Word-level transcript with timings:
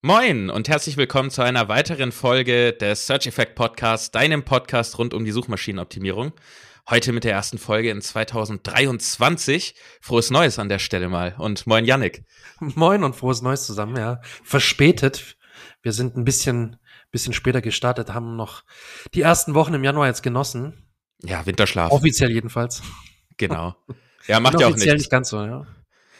Moin 0.00 0.48
und 0.48 0.68
herzlich 0.68 0.96
willkommen 0.96 1.28
zu 1.28 1.42
einer 1.42 1.68
weiteren 1.68 2.12
Folge 2.12 2.72
des 2.72 3.08
Search 3.08 3.26
Effect 3.26 3.56
Podcasts, 3.56 4.12
deinem 4.12 4.44
Podcast 4.44 4.96
rund 4.96 5.12
um 5.12 5.24
die 5.24 5.32
Suchmaschinenoptimierung. 5.32 6.30
Heute 6.88 7.12
mit 7.12 7.24
der 7.24 7.32
ersten 7.32 7.58
Folge 7.58 7.90
in 7.90 8.00
2023. 8.00 9.74
Frohes 10.00 10.30
Neues 10.30 10.60
an 10.60 10.68
der 10.68 10.78
Stelle 10.78 11.08
mal. 11.08 11.34
Und 11.36 11.66
moin 11.66 11.84
Yannick. 11.84 12.22
Moin 12.60 13.02
und 13.02 13.16
frohes 13.16 13.42
Neues 13.42 13.66
zusammen, 13.66 13.96
ja. 13.96 14.20
Verspätet. 14.44 15.36
Wir 15.82 15.92
sind 15.92 16.16
ein 16.16 16.24
bisschen, 16.24 16.76
bisschen 17.10 17.32
später 17.32 17.60
gestartet, 17.60 18.14
haben 18.14 18.36
noch 18.36 18.62
die 19.14 19.22
ersten 19.22 19.54
Wochen 19.54 19.74
im 19.74 19.82
Januar 19.82 20.06
jetzt 20.06 20.22
genossen. 20.22 20.92
Ja, 21.24 21.44
Winterschlaf. 21.44 21.90
Offiziell 21.90 22.30
jedenfalls. 22.30 22.82
Genau. 23.36 23.74
Ja, 24.28 24.38
macht 24.38 24.60
ja 24.60 24.68
auch 24.68 24.76
nichts. 24.76 24.92
nicht 24.92 25.10
ganz 25.10 25.30
so, 25.30 25.44
ja. 25.44 25.66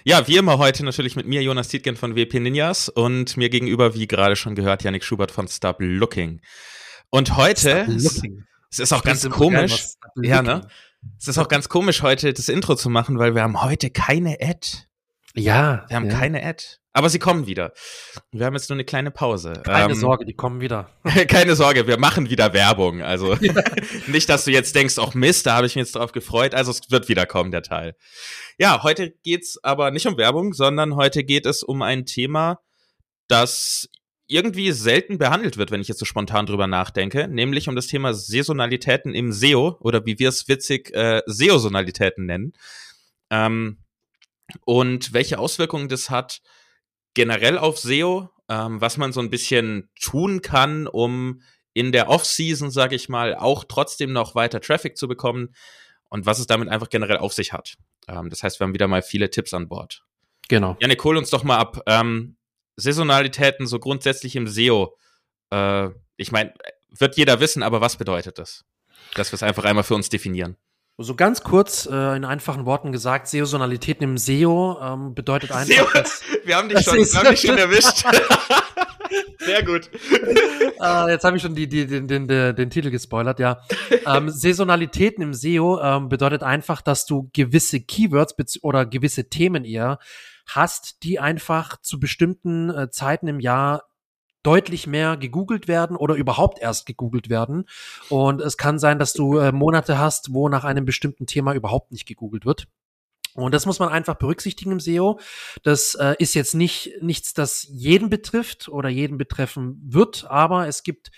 Ja, 0.08 0.26
wie 0.26 0.38
immer 0.38 0.56
heute 0.56 0.86
natürlich 0.86 1.16
mit 1.16 1.26
mir, 1.26 1.42
Jonas 1.42 1.68
Tietgen 1.68 1.94
von 1.94 2.16
WP 2.16 2.40
Ninjas 2.40 2.88
und 2.88 3.36
mir 3.36 3.50
gegenüber, 3.50 3.92
wie 3.92 4.06
gerade 4.06 4.36
schon 4.36 4.54
gehört, 4.54 4.82
Yannick 4.82 5.04
Schubert 5.04 5.30
von 5.30 5.46
Stop 5.48 5.76
Looking. 5.80 6.40
Und 7.10 7.36
heute, 7.36 7.86
es 8.70 8.78
ist 8.78 8.94
auch 8.94 9.02
ganz 9.02 9.28
komisch, 9.28 9.88
ja, 10.16 10.40
ne? 10.40 10.66
Es 11.18 11.28
ist 11.28 11.36
auch 11.36 11.48
ganz 11.48 11.68
komisch, 11.68 12.00
heute 12.00 12.32
das 12.32 12.48
Intro 12.48 12.74
zu 12.74 12.88
machen, 12.88 13.18
weil 13.18 13.34
wir 13.34 13.42
haben 13.42 13.60
heute 13.60 13.90
keine 13.90 14.38
Ad. 14.40 14.66
Ja. 15.34 15.84
Wir 15.88 15.96
haben 15.96 16.08
ja. 16.08 16.18
keine 16.18 16.42
Ad. 16.42 16.64
Aber 16.92 17.10
sie 17.10 17.18
kommen 17.18 17.46
wieder. 17.46 17.72
Wir 18.32 18.46
haben 18.46 18.54
jetzt 18.54 18.70
nur 18.70 18.76
eine 18.76 18.84
kleine 18.84 19.10
Pause. 19.10 19.52
Keine 19.64 19.92
ähm, 19.92 19.98
Sorge, 19.98 20.24
die 20.24 20.34
kommen 20.34 20.60
wieder. 20.60 20.90
keine 21.28 21.54
Sorge, 21.54 21.86
wir 21.86 21.98
machen 21.98 22.30
wieder 22.30 22.52
Werbung. 22.52 23.02
Also 23.02 23.36
nicht, 24.06 24.28
dass 24.28 24.44
du 24.44 24.50
jetzt 24.50 24.74
denkst, 24.74 24.98
auch 24.98 25.14
Mist, 25.14 25.46
da 25.46 25.56
habe 25.56 25.66
ich 25.66 25.76
mich 25.76 25.84
jetzt 25.84 25.96
drauf 25.96 26.12
gefreut. 26.12 26.54
Also 26.54 26.70
es 26.70 26.90
wird 26.90 27.08
wieder 27.08 27.26
kommen, 27.26 27.50
der 27.50 27.62
Teil. 27.62 27.94
Ja, 28.58 28.82
heute 28.82 29.12
geht's 29.22 29.62
aber 29.62 29.90
nicht 29.90 30.06
um 30.06 30.16
Werbung, 30.16 30.54
sondern 30.54 30.96
heute 30.96 31.24
geht 31.24 31.46
es 31.46 31.62
um 31.62 31.82
ein 31.82 32.06
Thema, 32.06 32.60
das 33.28 33.88
irgendwie 34.26 34.72
selten 34.72 35.18
behandelt 35.18 35.56
wird, 35.56 35.70
wenn 35.70 35.80
ich 35.80 35.88
jetzt 35.88 35.98
so 35.98 36.04
spontan 36.04 36.46
drüber 36.46 36.66
nachdenke, 36.66 37.28
nämlich 37.28 37.68
um 37.68 37.76
das 37.76 37.86
Thema 37.86 38.12
Saisonalitäten 38.12 39.14
im 39.14 39.32
SEO 39.32 39.76
oder 39.80 40.04
wie 40.04 40.18
wir 40.18 40.28
es 40.28 40.48
witzig 40.48 40.94
äh, 40.94 41.22
Seosonalitäten 41.26 42.26
nennen. 42.26 42.52
Ähm, 43.30 43.78
und 44.64 45.12
welche 45.12 45.38
Auswirkungen 45.38 45.88
das 45.88 46.10
hat 46.10 46.40
generell 47.18 47.58
auf 47.58 47.80
SEO, 47.80 48.30
ähm, 48.48 48.80
was 48.80 48.96
man 48.96 49.12
so 49.12 49.18
ein 49.18 49.28
bisschen 49.28 49.90
tun 50.00 50.40
kann, 50.40 50.86
um 50.86 51.42
in 51.72 51.90
der 51.90 52.08
Off-Season, 52.08 52.70
sage 52.70 52.94
ich 52.94 53.08
mal, 53.08 53.34
auch 53.34 53.64
trotzdem 53.64 54.12
noch 54.12 54.36
weiter 54.36 54.60
Traffic 54.60 54.96
zu 54.96 55.08
bekommen 55.08 55.52
und 56.10 56.26
was 56.26 56.38
es 56.38 56.46
damit 56.46 56.68
einfach 56.68 56.88
generell 56.90 57.16
auf 57.16 57.32
sich 57.32 57.52
hat. 57.52 57.74
Ähm, 58.06 58.30
das 58.30 58.44
heißt, 58.44 58.60
wir 58.60 58.66
haben 58.68 58.72
wieder 58.72 58.86
mal 58.86 59.02
viele 59.02 59.30
Tipps 59.30 59.52
an 59.52 59.66
Bord. 59.66 60.04
Genau. 60.48 60.76
Janik, 60.78 61.02
hol 61.02 61.16
uns 61.16 61.30
doch 61.30 61.42
mal 61.42 61.58
ab. 61.58 61.82
Ähm, 61.86 62.36
Saisonalitäten 62.76 63.66
so 63.66 63.80
grundsätzlich 63.80 64.36
im 64.36 64.46
SEO. 64.46 64.96
Äh, 65.50 65.88
ich 66.16 66.30
meine, 66.30 66.54
wird 66.90 67.16
jeder 67.16 67.40
wissen, 67.40 67.64
aber 67.64 67.80
was 67.80 67.96
bedeutet 67.96 68.38
das? 68.38 68.64
Dass 69.14 69.32
wir 69.32 69.34
es 69.34 69.42
einfach 69.42 69.64
einmal 69.64 69.82
für 69.82 69.96
uns 69.96 70.08
definieren. 70.08 70.56
So 71.00 71.14
ganz 71.14 71.44
kurz, 71.44 71.86
äh, 71.86 72.16
in 72.16 72.24
einfachen 72.24 72.66
Worten 72.66 72.90
gesagt, 72.90 73.28
Saisonalitäten 73.28 74.02
im 74.02 74.18
SEO 74.18 74.80
ähm, 74.82 75.14
bedeutet 75.14 75.52
einfach. 75.52 75.92
Dass, 75.92 76.22
wir 76.44 76.56
haben 76.56 76.68
dich 76.68 76.80
schon, 76.80 76.96
wir 76.96 77.20
haben 77.20 77.30
dich 77.30 77.40
schon 77.40 77.56
erwischt. 77.56 78.04
Sehr 79.38 79.62
gut. 79.62 79.88
äh, 80.82 81.10
jetzt 81.12 81.22
habe 81.22 81.36
ich 81.36 81.42
schon 81.42 81.54
die, 81.54 81.68
die, 81.68 81.86
den, 81.86 82.08
den, 82.08 82.26
den, 82.26 82.56
den 82.56 82.70
Titel 82.70 82.90
gespoilert, 82.90 83.38
ja. 83.38 83.60
Ähm, 84.06 84.28
Saisonalitäten 84.28 85.22
im 85.22 85.34
SEO 85.34 85.80
ähm, 85.80 86.08
bedeutet 86.08 86.42
einfach, 86.42 86.82
dass 86.82 87.06
du 87.06 87.30
gewisse 87.32 87.78
Keywords 87.78 88.34
oder 88.62 88.84
gewisse 88.84 89.28
Themen 89.28 89.64
eher 89.64 90.00
hast, 90.48 91.04
die 91.04 91.20
einfach 91.20 91.80
zu 91.80 92.00
bestimmten 92.00 92.70
äh, 92.70 92.90
Zeiten 92.90 93.28
im 93.28 93.38
Jahr 93.38 93.84
deutlich 94.48 94.86
mehr 94.86 95.18
gegoogelt 95.18 95.68
werden 95.68 95.94
oder 95.94 96.14
überhaupt 96.14 96.58
erst 96.58 96.86
gegoogelt 96.86 97.28
werden. 97.28 97.66
Und 98.08 98.40
es 98.40 98.56
kann 98.56 98.78
sein, 98.78 98.98
dass 98.98 99.12
du 99.12 99.36
äh, 99.36 99.52
Monate 99.52 99.98
hast, 99.98 100.32
wo 100.32 100.48
nach 100.48 100.64
einem 100.64 100.86
bestimmten 100.86 101.26
Thema 101.26 101.52
überhaupt 101.52 101.92
nicht 101.92 102.06
gegoogelt 102.06 102.46
wird. 102.46 102.66
Und 103.34 103.52
das 103.52 103.66
muss 103.66 103.78
man 103.78 103.90
einfach 103.90 104.14
berücksichtigen 104.14 104.72
im 104.72 104.80
SEO. 104.80 105.20
Das 105.64 105.96
äh, 105.96 106.14
ist 106.18 106.32
jetzt 106.32 106.54
nicht 106.54 106.92
nichts, 107.02 107.34
das 107.34 107.66
jeden 107.70 108.08
betrifft 108.08 108.70
oder 108.70 108.88
jeden 108.88 109.18
betreffen 109.18 109.82
wird, 109.84 110.24
aber 110.30 110.66
es 110.66 110.82
gibt 110.82 111.10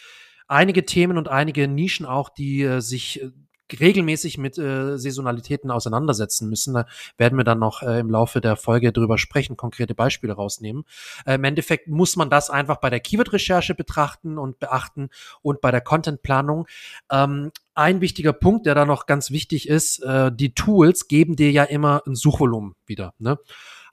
einige 0.48 0.84
Themen 0.84 1.16
und 1.16 1.28
einige 1.28 1.68
Nischen 1.68 2.06
auch, 2.06 2.30
die 2.30 2.62
äh, 2.62 2.80
sich 2.80 3.22
äh, 3.22 3.30
regelmäßig 3.78 4.38
mit 4.38 4.58
äh, 4.58 4.98
Saisonalitäten 4.98 5.70
auseinandersetzen 5.70 6.48
müssen. 6.48 6.74
Da 6.74 6.86
werden 7.18 7.38
wir 7.38 7.44
dann 7.44 7.58
noch 7.58 7.82
äh, 7.82 8.00
im 8.00 8.10
Laufe 8.10 8.40
der 8.40 8.56
Folge 8.56 8.92
drüber 8.92 9.18
sprechen, 9.18 9.56
konkrete 9.56 9.94
Beispiele 9.94 10.32
rausnehmen. 10.32 10.84
Äh, 11.26 11.34
Im 11.34 11.44
Endeffekt 11.44 11.88
muss 11.88 12.16
man 12.16 12.30
das 12.30 12.50
einfach 12.50 12.78
bei 12.78 12.90
der 12.90 13.00
Keyword-Recherche 13.00 13.74
betrachten 13.74 14.38
und 14.38 14.58
beachten 14.58 15.10
und 15.42 15.60
bei 15.60 15.70
der 15.70 15.82
Content-Planung. 15.82 16.66
Ähm, 17.10 17.52
ein 17.74 18.00
wichtiger 18.00 18.32
Punkt, 18.32 18.66
der 18.66 18.74
da 18.74 18.84
noch 18.84 19.06
ganz 19.06 19.30
wichtig 19.30 19.68
ist, 19.68 20.02
äh, 20.02 20.32
die 20.34 20.54
Tools 20.54 21.06
geben 21.06 21.36
dir 21.36 21.50
ja 21.50 21.64
immer 21.64 22.02
ein 22.06 22.14
Suchvolumen 22.14 22.74
wieder. 22.86 23.14
Ne? 23.18 23.38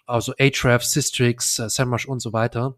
Also 0.05 0.33
Ahrefs, 0.39 0.91
Systrix, 0.91 1.59
äh, 1.59 1.69
SEMrush 1.69 2.07
und 2.07 2.21
so 2.21 2.33
weiter. 2.33 2.75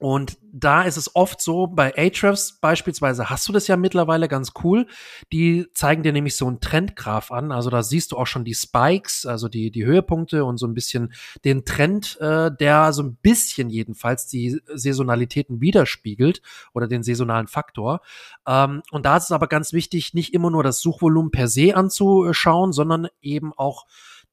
Und 0.00 0.38
da 0.50 0.82
ist 0.84 0.96
es 0.96 1.14
oft 1.14 1.42
so, 1.42 1.66
bei 1.66 1.94
Ahrefs 1.94 2.58
beispielsweise 2.58 3.28
hast 3.28 3.46
du 3.46 3.52
das 3.52 3.68
ja 3.68 3.76
mittlerweile 3.76 4.28
ganz 4.28 4.52
cool. 4.64 4.86
Die 5.30 5.66
zeigen 5.74 6.02
dir 6.02 6.14
nämlich 6.14 6.36
so 6.36 6.46
einen 6.46 6.58
Trendgraph 6.58 7.30
an. 7.30 7.52
Also 7.52 7.68
da 7.68 7.82
siehst 7.82 8.10
du 8.10 8.16
auch 8.16 8.26
schon 8.26 8.46
die 8.46 8.54
Spikes, 8.54 9.26
also 9.26 9.48
die, 9.48 9.70
die 9.70 9.84
Höhepunkte 9.84 10.46
und 10.46 10.56
so 10.56 10.66
ein 10.66 10.72
bisschen 10.72 11.12
den 11.44 11.66
Trend, 11.66 12.18
äh, 12.18 12.50
der 12.50 12.94
so 12.94 13.02
ein 13.02 13.16
bisschen 13.16 13.68
jedenfalls 13.68 14.26
die 14.26 14.58
Saisonalitäten 14.74 15.60
widerspiegelt 15.60 16.40
oder 16.72 16.88
den 16.88 17.02
saisonalen 17.02 17.46
Faktor. 17.46 18.00
Ähm, 18.46 18.80
und 18.92 19.04
da 19.04 19.18
ist 19.18 19.24
es 19.24 19.32
aber 19.32 19.48
ganz 19.48 19.74
wichtig, 19.74 20.14
nicht 20.14 20.32
immer 20.32 20.50
nur 20.50 20.62
das 20.62 20.80
Suchvolumen 20.80 21.30
per 21.30 21.46
se 21.46 21.76
anzuschauen, 21.76 22.72
sondern 22.72 23.08
eben 23.20 23.52
auch 23.52 23.84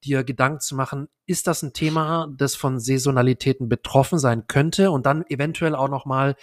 dir 0.04 0.24
Gedanken 0.24 0.60
zu 0.60 0.74
machen, 0.76 1.08
ist 1.26 1.46
das 1.46 1.62
ein 1.62 1.72
Thema, 1.72 2.28
das 2.36 2.54
von 2.54 2.78
Saisonalitäten 2.78 3.68
betroffen 3.68 4.18
sein 4.18 4.46
könnte? 4.46 4.90
Und 4.90 5.06
dann 5.06 5.24
eventuell 5.28 5.74
auch 5.74 5.88
noch 5.88 6.06
mal 6.06 6.36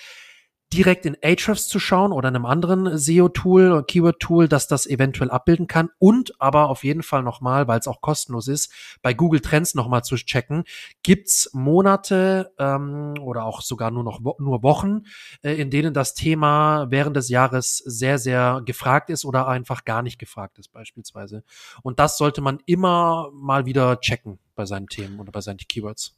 direkt 0.74 1.06
in 1.06 1.16
Ahrefs 1.24 1.68
zu 1.68 1.80
schauen 1.80 2.12
oder 2.12 2.28
einem 2.28 2.46
anderen 2.46 2.98
SEO-Tool 2.98 3.84
Keyword-Tool, 3.88 4.48
das 4.48 4.68
das 4.68 4.88
eventuell 4.88 5.32
abbilden 5.32 5.68
kann 5.68 5.90
und 6.00 6.40
aber 6.42 6.70
auf 6.70 6.84
jeden 6.84 7.04
Fall 7.04 7.24
nochmal, 7.24 7.68
weil 7.68 7.80
es 7.80 7.88
auch 7.88 8.02
kostenlos 8.02 8.48
ist, 8.48 8.72
bei 9.02 9.14
Google 9.14 9.40
Trends 9.40 9.76
nochmal 9.76 10.04
zu 10.04 10.16
checken, 10.16 10.64
gibt's 11.04 11.50
Monate 11.54 12.52
ähm, 12.58 13.14
oder 13.22 13.46
auch 13.46 13.62
sogar 13.62 13.92
nur 13.92 14.04
noch 14.04 14.20
wo 14.24 14.36
nur 14.40 14.64
Wochen, 14.64 15.04
äh, 15.44 15.54
in 15.54 15.70
denen 15.70 15.94
das 15.94 16.14
Thema 16.14 16.88
während 16.90 17.16
des 17.16 17.30
Jahres 17.30 17.78
sehr, 17.78 18.18
sehr 18.18 18.62
gefragt 18.66 19.10
ist 19.10 19.26
oder 19.26 19.48
einfach 19.48 19.86
gar 19.86 20.02
nicht 20.02 20.20
gefragt 20.20 20.60
ist 20.60 20.72
beispielsweise. 20.72 21.44
Und 21.84 22.00
das 22.00 22.18
sollte 22.18 22.42
man 22.42 22.60
immer 22.66 23.30
mal 23.34 23.66
wieder 23.66 24.00
checken 24.00 24.40
bei 24.56 24.66
seinen 24.66 24.88
Themen 24.88 25.20
oder 25.20 25.32
bei 25.32 25.42
seinen 25.42 25.58
Keywords. 25.58 26.16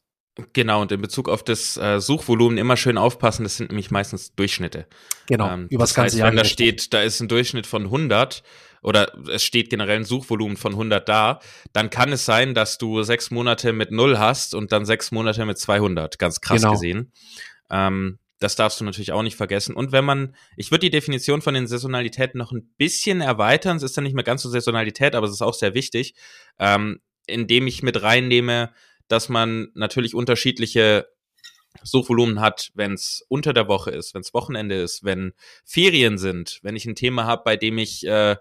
Genau, 0.54 0.82
und 0.82 0.92
in 0.92 1.02
Bezug 1.02 1.30
auf 1.30 1.44
das 1.44 1.78
äh, 1.78 2.00
Suchvolumen 2.00 2.58
immer 2.58 2.78
schön 2.78 2.98
aufpassen, 2.98 3.44
das 3.44 3.58
sind 3.58 3.72
nämlich 3.72 3.92
meistens 3.92 4.36
Durchschnitte. 4.36 4.88
Genau, 5.28 5.50
ähm, 5.50 5.68
über 5.70 5.84
das, 5.84 5.94
ganze 5.94 6.14
heißt, 6.14 6.18
Jahr. 6.18 6.30
Wenn 6.30 6.38
da 6.38 6.46
steht, 6.46 6.94
da 6.94 7.02
ist 7.02 7.20
ein 7.20 7.28
Durchschnitt 7.28 7.66
von 7.66 7.84
100 7.84 8.44
oder 8.84 9.12
es 9.30 9.44
steht 9.44 9.70
generell 9.70 9.98
ein 9.98 10.06
Suchvolumen 10.06 10.58
von 10.58 10.74
100 10.74 11.08
da, 11.08 11.40
dann 11.74 11.90
kann 11.90 12.12
es 12.12 12.26
sein, 12.26 12.54
dass 12.54 12.78
du 12.78 13.02
sechs 13.04 13.32
Monate 13.32 13.74
mit 13.74 13.92
null 13.92 14.20
hast 14.20 14.54
und 14.54 14.72
dann 14.72 14.86
sechs 14.86 15.12
Monate 15.12 15.44
mit 15.46 15.58
200, 15.58 16.20
ganz 16.20 16.40
krass 16.42 16.62
genau. 16.62 16.74
gesehen. 16.74 17.12
Ähm, 17.72 18.20
das 18.40 18.56
darfst 18.56 18.80
du 18.80 18.86
natürlich 18.86 19.12
auch 19.12 19.24
nicht 19.24 19.36
vergessen. 19.36 19.76
Und 19.76 19.92
wenn 19.92 20.06
man, 20.06 20.36
ich 20.56 20.70
würde 20.70 20.82
die 20.82 20.92
Definition 20.92 21.42
von 21.42 21.56
den 21.56 21.66
Saisonalitäten 21.66 22.38
noch 22.38 22.52
ein 22.52 22.70
bisschen 22.78 23.22
erweitern, 23.22 23.78
es 23.78 23.84
ist 23.84 23.98
dann 23.98 24.04
nicht 24.04 24.14
mehr 24.14 24.24
ganz 24.24 24.44
so 24.44 24.50
Saisonalität, 24.50 25.16
aber 25.16 25.26
es 25.26 25.34
ist 25.34 25.42
auch 25.42 25.56
sehr 25.56 25.74
wichtig, 25.74 26.14
ähm, 26.60 27.00
indem 27.26 27.68
ich 27.68 27.84
mit 27.84 28.02
reinnehme, 28.02 28.72
dass 29.08 29.30
man 29.30 29.70
natürlich 29.74 30.16
unterschiedliche 30.16 31.08
Suchvolumen 31.84 32.40
hat, 32.40 32.72
wenn 32.74 32.94
es 32.94 33.24
unter 33.30 33.54
der 33.54 33.68
Woche 33.68 33.92
ist, 33.92 34.14
wenn 34.14 34.22
es 34.22 34.34
Wochenende 34.34 34.76
ist, 34.76 35.04
wenn 35.04 35.34
Ferien 35.64 36.18
sind, 36.18 36.60
wenn 36.64 36.76
ich 36.76 36.86
ein 36.86 36.96
Thema 36.96 37.26
habe, 37.26 37.44
bei 37.46 37.56
dem 37.56 37.78
ich 37.78 38.06
äh, 38.08 38.36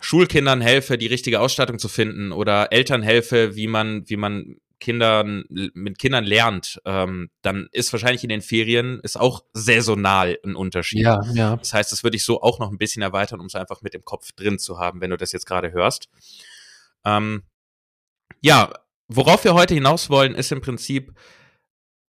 Schulkindern 0.00 0.60
helfe, 0.60 0.98
die 0.98 1.06
richtige 1.06 1.40
Ausstattung 1.40 1.78
zu 1.78 1.88
finden 1.88 2.32
oder 2.32 2.72
Eltern 2.72 3.02
helfe, 3.02 3.56
wie 3.56 3.66
man, 3.66 4.08
wie 4.08 4.16
man 4.16 4.56
Kindern 4.80 5.44
mit 5.48 5.98
Kindern 5.98 6.24
lernt, 6.24 6.80
ähm, 6.84 7.30
dann 7.40 7.68
ist 7.72 7.90
wahrscheinlich 7.92 8.22
in 8.22 8.28
den 8.28 8.42
Ferien 8.42 9.00
ist 9.02 9.18
auch 9.18 9.44
saisonal 9.54 10.38
ein 10.44 10.54
Unterschied. 10.54 11.00
Ja, 11.00 11.22
ja. 11.32 11.56
Das 11.56 11.72
heißt, 11.72 11.90
das 11.90 12.04
würde 12.04 12.18
ich 12.18 12.24
so 12.24 12.42
auch 12.42 12.58
noch 12.58 12.70
ein 12.70 12.76
bisschen 12.76 13.00
erweitern, 13.00 13.40
um 13.40 13.46
es 13.46 13.54
einfach 13.54 13.80
mit 13.80 13.94
dem 13.94 14.04
Kopf 14.04 14.32
drin 14.32 14.58
zu 14.58 14.78
haben, 14.78 15.00
wenn 15.00 15.08
du 15.08 15.16
das 15.16 15.32
jetzt 15.32 15.46
gerade 15.46 15.72
hörst. 15.72 16.10
Ähm, 17.06 17.44
ja, 18.42 18.74
worauf 19.08 19.44
wir 19.44 19.54
heute 19.54 19.74
hinaus 19.74 20.10
wollen, 20.10 20.34
ist 20.34 20.52
im 20.52 20.60
Prinzip, 20.60 21.12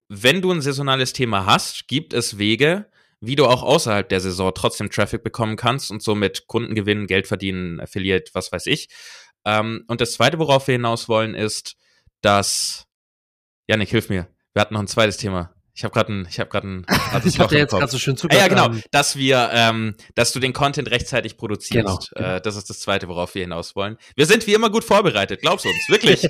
wenn 0.07 0.41
du 0.41 0.51
ein 0.51 0.61
saisonales 0.61 1.13
Thema 1.13 1.45
hast, 1.45 1.87
gibt 1.87 2.13
es 2.13 2.37
Wege, 2.37 2.89
wie 3.21 3.35
du 3.35 3.45
auch 3.47 3.63
außerhalb 3.63 4.07
der 4.07 4.21
Saison 4.21 4.51
trotzdem 4.53 4.89
Traffic 4.89 5.23
bekommen 5.23 5.55
kannst 5.55 5.89
und 5.91 6.03
somit 6.03 6.47
Kunden 6.47 6.75
gewinnen, 6.75 7.07
Geld 7.07 7.27
verdienen, 7.27 7.79
Affiliate, 7.79 8.31
was 8.33 8.51
weiß 8.51 8.67
ich. 8.67 8.89
Ähm, 9.45 9.83
und 9.87 10.01
das 10.01 10.13
zweite, 10.13 10.39
worauf 10.39 10.67
wir 10.67 10.73
hinaus 10.73 11.09
wollen, 11.09 11.33
ist, 11.33 11.75
dass, 12.21 12.87
Janik, 13.67 13.89
hilf 13.89 14.09
mir. 14.09 14.27
Wir 14.53 14.61
hatten 14.61 14.73
noch 14.73 14.81
ein 14.81 14.87
zweites 14.87 15.17
Thema. 15.17 15.53
Ich 15.77 15.83
habe 15.83 15.93
gerade 15.93 16.13
ein, 16.13 16.27
ich 16.29 16.39
habe 16.39 16.49
gerade 16.49 16.67
ein. 16.67 16.85
ich 17.25 17.37
habe 17.37 17.53
jetzt 17.57 17.71
gerade 17.71 17.91
so 17.91 17.99
schön 17.99 18.15
zugehört. 18.15 18.41
Ah, 18.41 18.55
ja, 18.55 18.69
genau, 18.69 18.81
dass 18.91 19.17
wir, 19.17 19.49
ähm, 19.51 19.95
dass 20.15 20.31
du 20.31 20.39
den 20.39 20.53
Content 20.53 20.89
rechtzeitig 20.89 21.35
produzierst. 21.35 21.85
Genau, 21.85 21.99
genau. 22.15 22.35
Äh, 22.37 22.41
das 22.41 22.55
ist 22.55 22.69
das 22.69 22.79
Zweite, 22.79 23.09
worauf 23.09 23.35
wir 23.35 23.41
hinaus 23.41 23.75
wollen. 23.75 23.97
Wir 24.15 24.25
sind 24.25 24.47
wie 24.47 24.53
immer 24.53 24.69
gut 24.69 24.85
vorbereitet, 24.85 25.41
glaubst 25.41 25.65
du 25.65 25.69
uns, 25.69 25.89
wirklich. 25.89 26.23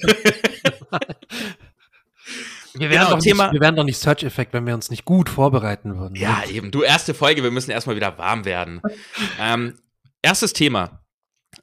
Wir 2.77 2.89
wären, 2.89 3.05
genau, 3.05 3.19
Thema, 3.19 3.43
nicht, 3.45 3.53
wir 3.53 3.61
wären 3.61 3.77
doch 3.77 3.85
nicht 3.85 3.97
Search-Effekt, 3.97 4.51
wenn 4.51 4.67
wir 4.67 4.73
uns 4.73 4.89
nicht 4.89 5.05
gut 5.05 5.29
vorbereiten 5.29 5.97
würden. 5.97 6.15
Ja, 6.15 6.43
eben. 6.51 6.71
Du, 6.71 6.81
erste 6.81 7.13
Folge, 7.13 7.41
wir 7.41 7.51
müssen 7.51 7.71
erstmal 7.71 7.95
wieder 7.95 8.17
warm 8.17 8.43
werden. 8.43 8.81
ähm, 9.39 9.79
erstes 10.21 10.51
Thema. 10.51 11.01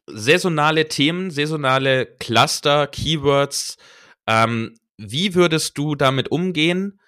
Saisonale 0.07 0.89
Themen, 0.89 1.31
saisonale 1.31 2.07
Cluster, 2.07 2.87
Keywords. 2.87 3.77
Ähm, 4.27 4.75
wie 4.97 5.35
würdest 5.35 5.77
du 5.77 5.97
damit 5.97 6.31
umgehen? 6.31 6.99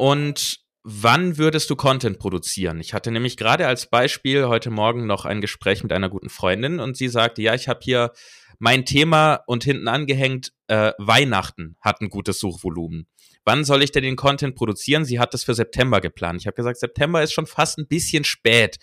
Und 0.00 0.60
wann 0.82 1.36
würdest 1.36 1.68
du 1.68 1.76
Content 1.76 2.18
produzieren? 2.18 2.80
Ich 2.80 2.94
hatte 2.94 3.10
nämlich 3.10 3.36
gerade 3.36 3.66
als 3.66 3.90
Beispiel 3.90 4.46
heute 4.46 4.70
Morgen 4.70 5.06
noch 5.06 5.26
ein 5.26 5.42
Gespräch 5.42 5.82
mit 5.82 5.92
einer 5.92 6.08
guten 6.08 6.30
Freundin 6.30 6.80
und 6.80 6.96
sie 6.96 7.08
sagte, 7.08 7.42
ja, 7.42 7.52
ich 7.52 7.68
habe 7.68 7.80
hier 7.82 8.12
mein 8.58 8.86
Thema 8.86 9.42
und 9.46 9.62
hinten 9.62 9.88
angehängt, 9.88 10.54
äh, 10.68 10.92
Weihnachten 10.96 11.76
hat 11.82 12.00
ein 12.00 12.08
gutes 12.08 12.40
Suchvolumen. 12.40 13.08
Wann 13.44 13.62
soll 13.62 13.82
ich 13.82 13.92
denn 13.92 14.02
den 14.02 14.16
Content 14.16 14.56
produzieren? 14.56 15.04
Sie 15.04 15.18
hat 15.18 15.34
das 15.34 15.44
für 15.44 15.52
September 15.52 16.00
geplant. 16.00 16.40
Ich 16.40 16.46
habe 16.46 16.56
gesagt, 16.56 16.78
September 16.78 17.22
ist 17.22 17.34
schon 17.34 17.46
fast 17.46 17.76
ein 17.76 17.86
bisschen 17.86 18.24
spät. 18.24 18.78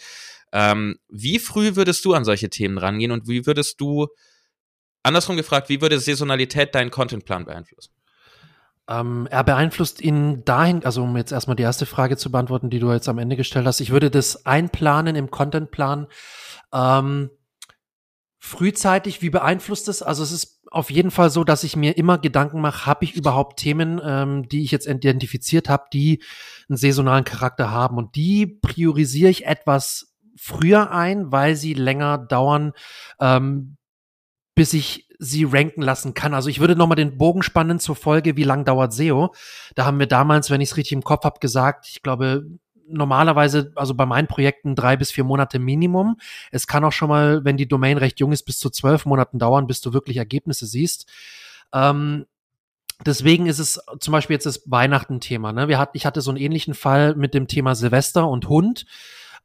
Ähm, 0.54 1.00
wie 1.10 1.40
früh 1.40 1.76
würdest 1.76 2.06
du 2.06 2.14
an 2.14 2.26
solche 2.26 2.52
Themen 2.52 2.78
rangehen 2.78 3.10
und 3.10 3.28
wie 3.28 3.48
würdest 3.48 3.82
du, 3.82 4.06
andersrum 5.02 5.36
gefragt, 5.36 5.68
wie 5.70 5.82
würde 5.82 6.00
Saisonalität 6.00 6.76
deinen 6.76 6.92
Contentplan 6.92 7.46
beeinflussen? 7.46 7.97
Ähm, 8.90 9.28
er 9.30 9.44
beeinflusst 9.44 10.02
ihn 10.02 10.46
dahin, 10.46 10.86
also 10.86 11.04
um 11.04 11.18
jetzt 11.18 11.32
erstmal 11.32 11.56
die 11.56 11.64
erste 11.64 11.86
Frage 11.86 12.16
zu 12.16 12.32
beantworten, 12.32 12.70
die 12.70 12.80
du 12.80 12.92
jetzt 12.92 13.10
am 13.10 13.18
Ende 13.18 13.36
gestellt 13.36 13.66
hast. 13.66 13.82
Ich 13.82 13.92
würde 13.92 14.10
das 14.10 14.46
einplanen 14.46 15.16
im 15.16 15.30
Contentplan. 15.30 16.08
Ähm, 16.74 17.30
frühzeitig, 18.40 19.22
wie 19.22 19.30
beeinflusst 19.30 19.90
es? 19.90 20.02
Also 20.02 20.24
es 20.24 20.32
ist 20.32 20.62
auf 20.72 20.90
jeden 20.90 21.12
Fall 21.12 21.30
so, 21.30 21.44
dass 21.44 21.64
ich 21.64 21.76
mir 21.76 21.98
immer 21.98 22.18
Gedanken 22.18 22.62
mache, 22.62 22.86
habe 22.86 23.04
ich 23.04 23.16
überhaupt 23.16 23.60
Themen, 23.60 24.02
ähm, 24.04 24.48
die 24.48 24.64
ich 24.64 24.72
jetzt 24.72 24.88
identifiziert 24.88 25.70
habe, 25.70 25.86
die 25.92 26.24
einen 26.70 26.78
saisonalen 26.78 27.26
Charakter 27.26 27.72
haben. 27.72 27.98
Und 27.98 28.16
die 28.16 28.46
priorisiere 28.46 29.30
ich 29.30 29.46
etwas 29.46 30.16
früher 30.38 30.92
ein, 30.92 31.32
weil 31.32 31.56
sie 31.56 31.74
länger 31.74 32.18
dauern, 32.18 32.74
ähm, 33.20 33.78
bis 34.56 34.74
ich 34.74 35.07
sie 35.20 35.44
ranken 35.46 35.82
lassen 35.82 36.14
kann. 36.14 36.34
Also 36.34 36.50
ich 36.50 36.60
würde 36.60 36.76
noch 36.76 36.88
mal 36.88 36.96
den 36.96 37.18
Bogen 37.18 37.44
spannen 37.44 37.80
zur 37.80 37.96
Folge, 37.96 38.38
wie 38.38 38.44
lang 38.44 38.66
dauert 38.66 38.94
SEO. 38.94 39.34
Da 39.76 39.86
haben 39.86 40.00
wir 40.00 40.08
damals, 40.08 40.50
wenn 40.50 40.62
ich 40.62 40.70
es 40.70 40.78
richtig 40.78 40.94
im 40.94 41.04
Kopf 41.04 41.24
habe, 41.24 41.40
gesagt, 41.40 41.88
ich 41.90 42.04
glaube 42.04 42.46
normalerweise, 42.90 43.72
also 43.76 43.94
bei 43.94 44.06
meinen 44.06 44.28
Projekten 44.28 44.76
drei 44.76 44.96
bis 44.96 45.12
vier 45.12 45.24
Monate 45.24 45.60
Minimum. 45.60 46.18
Es 46.52 46.68
kann 46.68 46.86
auch 46.86 46.92
schon 46.92 47.10
mal, 47.10 47.44
wenn 47.44 47.58
die 47.58 47.68
Domain 47.68 47.98
recht 47.98 48.20
jung 48.20 48.32
ist, 48.32 48.44
bis 48.44 48.60
zu 48.60 48.70
zwölf 48.70 49.06
Monaten 49.06 49.40
dauern, 49.40 49.68
bis 49.68 49.82
du 49.82 49.94
wirklich 49.94 50.18
Ergebnisse 50.18 50.66
siehst. 50.66 51.08
Ähm, 51.74 52.26
Deswegen 53.06 53.46
ist 53.46 53.60
es 53.60 53.80
zum 54.00 54.12
Beispiel 54.12 54.34
jetzt 54.34 54.48
das 54.48 54.64
Weihnachten-Thema. 54.66 55.54
Ne? 55.54 55.68
Wir 55.68 55.78
hat, 55.78 55.92
ich 55.94 56.06
hatte 56.06 56.22
so 56.22 56.32
einen 56.32 56.40
ähnlichen 56.40 56.74
Fall 56.74 57.16
mit 57.16 57.34
dem 57.36 57.48
Thema 57.48 57.76
Silvester 57.76 58.28
und 58.28 58.50
Hund. 58.50 58.86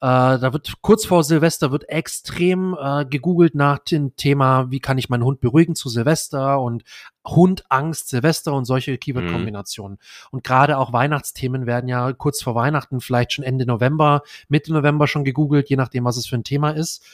Äh, 0.03 0.41
da 0.41 0.53
wird 0.53 0.73
kurz 0.81 1.07
vor 1.07 1.23
Silvester 1.23 1.71
wird 1.71 1.89
extrem 1.89 2.77
äh, 2.77 3.05
gegoogelt 3.05 3.55
nach 3.55 3.79
dem 3.79 4.17
Thema, 4.17 4.69
wie 4.69 4.81
kann 4.81 4.99
ich 4.99 5.09
meinen 5.09 5.23
Hund 5.23 5.41
beruhigen 5.41 5.77
zu 5.77 5.89
Silvester 5.89 6.61
und 6.61 6.83
Hund, 7.25 7.65
Angst, 7.69 8.09
Silvester 8.09 8.53
und 8.53 8.65
solche 8.65 8.99
Keyword-Kombinationen. 8.99 9.99
Mhm. 9.99 10.27
Und 10.33 10.43
gerade 10.43 10.79
auch 10.79 10.93
Weihnachtsthemen 10.93 11.67
werden 11.67 11.87
ja 11.87 12.13
kurz 12.15 12.43
vor 12.43 12.57
Weihnachten, 12.57 13.01
vielleicht 13.01 13.33
schon 13.33 13.45
Ende 13.45 13.65
November, 13.65 14.23
Mitte 14.49 14.73
November 14.73 15.07
schon 15.07 15.23
gegoogelt, 15.23 15.71
je 15.71 15.77
nachdem, 15.77 16.05
was 16.05 16.17
es 16.17 16.27
für 16.27 16.35
ein 16.35 16.43
Thema 16.43 16.71
ist. 16.73 17.05